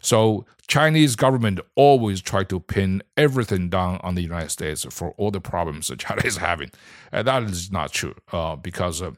So 0.00 0.46
Chinese 0.66 1.16
government 1.16 1.60
always 1.74 2.20
try 2.20 2.44
to 2.44 2.60
pin 2.60 3.02
everything 3.16 3.68
down 3.68 4.00
on 4.02 4.14
the 4.14 4.22
United 4.22 4.50
States 4.50 4.86
for 4.90 5.12
all 5.12 5.30
the 5.30 5.40
problems 5.40 5.88
that 5.88 5.98
China 6.06 6.22
is 6.24 6.36
having, 6.36 6.70
and 7.12 7.26
that 7.26 7.42
is 7.44 7.72
not 7.72 7.92
true 7.92 8.14
uh, 8.32 8.56
because 8.56 9.02
uh, 9.02 9.12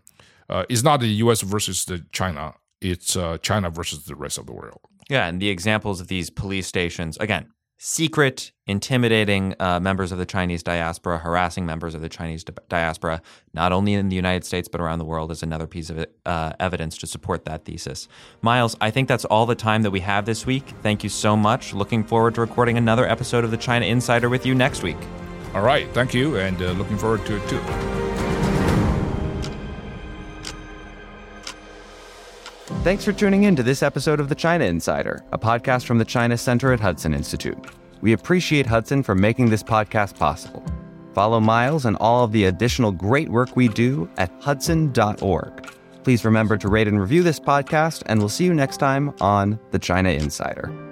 uh, 0.49 0.65
it's 0.69 0.83
not 0.83 1.01
the 1.01 1.09
U.S. 1.25 1.43
versus 1.43 1.85
the 1.85 2.05
China; 2.13 2.55
it's 2.81 3.17
uh, 3.17 3.39
China 3.39 3.71
versus 3.71 4.05
the 4.05 4.17
rest 4.17 4.39
of 4.39 4.47
the 4.47 4.53
world. 4.53 4.81
Yeah, 5.09 5.27
and 5.27 5.43
the 5.43 5.49
examples 5.49 6.01
of 6.01 6.07
these 6.07 6.31
police 6.31 6.67
stations 6.67 7.17
again 7.19 7.49
secret, 7.83 8.53
intimidating 8.67 9.55
uh, 9.59 9.81
members 9.81 10.13
of 10.13 10.19
the 10.19 10.27
Chinese 10.27 10.63
diaspora, 10.63 11.17
harassing 11.17 11.65
members 11.65 11.95
of 11.95 12.03
the 12.03 12.11
Chinese 12.11 12.45
di- 12.45 12.53
diaspora, 12.69 13.23
not 13.55 13.73
only 13.73 13.95
in 13.95 14.11
the 14.11 14.15
United 14.17 14.45
States 14.45 14.69
but 14.69 14.83
around 14.83 14.99
the 14.99 15.05
world, 15.05 15.33
is 15.33 15.43
another 15.43 15.67
piece 15.67 15.89
of 15.89 16.05
uh, 16.27 16.53
evidence 16.61 16.99
to 16.99 17.07
support 17.07 17.47
that 17.47 17.65
thesis. 17.65 18.07
Miles, 18.43 18.77
I 18.83 18.91
think 18.91 19.09
that's 19.09 19.25
all 19.25 19.47
the 19.47 19.55
time 19.55 19.81
that 19.83 19.91
we 19.91 20.01
have 20.01 20.27
this 20.27 20.45
week. 20.45 20.75
Thank 20.83 21.03
you 21.03 21.09
so 21.09 21.35
much. 21.35 21.73
Looking 21.73 22.05
forward 22.05 22.35
to 22.35 22.43
recording 22.43 22.77
another 22.77 23.09
episode 23.09 23.45
of 23.45 23.51
the 23.51 23.57
China 23.57 23.87
Insider 23.87 24.29
with 24.29 24.45
you 24.45 24.55
next 24.55 24.83
week. 24.83 24.99
All 25.55 25.63
right, 25.63 25.89
thank 25.95 26.13
you, 26.13 26.37
and 26.37 26.61
uh, 26.61 26.73
looking 26.73 26.99
forward 26.99 27.25
to 27.25 27.43
it 27.43 27.49
too. 27.49 28.10
Thanks 32.83 33.05
for 33.05 33.13
tuning 33.13 33.43
in 33.43 33.57
to 33.57 33.63
this 33.63 33.83
episode 33.83 34.21
of 34.21 34.31
The 34.31 34.35
China 34.35 34.65
Insider, 34.65 35.23
a 35.33 35.39
podcast 35.39 35.85
from 35.85 35.99
the 35.99 36.05
China 36.05 36.39
Center 36.39 36.73
at 36.73 36.81
Hudson 36.81 37.13
Institute. 37.13 37.59
We 38.01 38.15
appreciate 38.15 38.65
Hudson 38.65 39.03
for 39.03 39.15
making 39.15 39.51
this 39.51 39.63
podcast 39.63 40.17
possible. 40.17 40.65
Follow 41.13 41.41
Miles 41.41 41.85
and 41.85 41.99
all 41.99 42.25
of 42.25 42.33
the 42.33 42.45
additional 42.45 42.91
great 42.91 43.29
work 43.29 43.55
we 43.55 43.69
do 43.69 44.09
at 44.17 44.33
hudson.org. 44.41 45.75
Please 46.05 46.25
remember 46.25 46.57
to 46.57 46.69
rate 46.69 46.89
and 46.89 46.99
review 46.99 47.23
this 47.23 47.39
podcast, 47.39 48.03
and 48.07 48.19
we'll 48.19 48.31
see 48.31 48.45
you 48.47 48.55
next 48.55 48.79
time 48.79 49.15
on 49.21 49.61
The 49.73 49.79
China 49.79 50.09
Insider. 50.09 50.90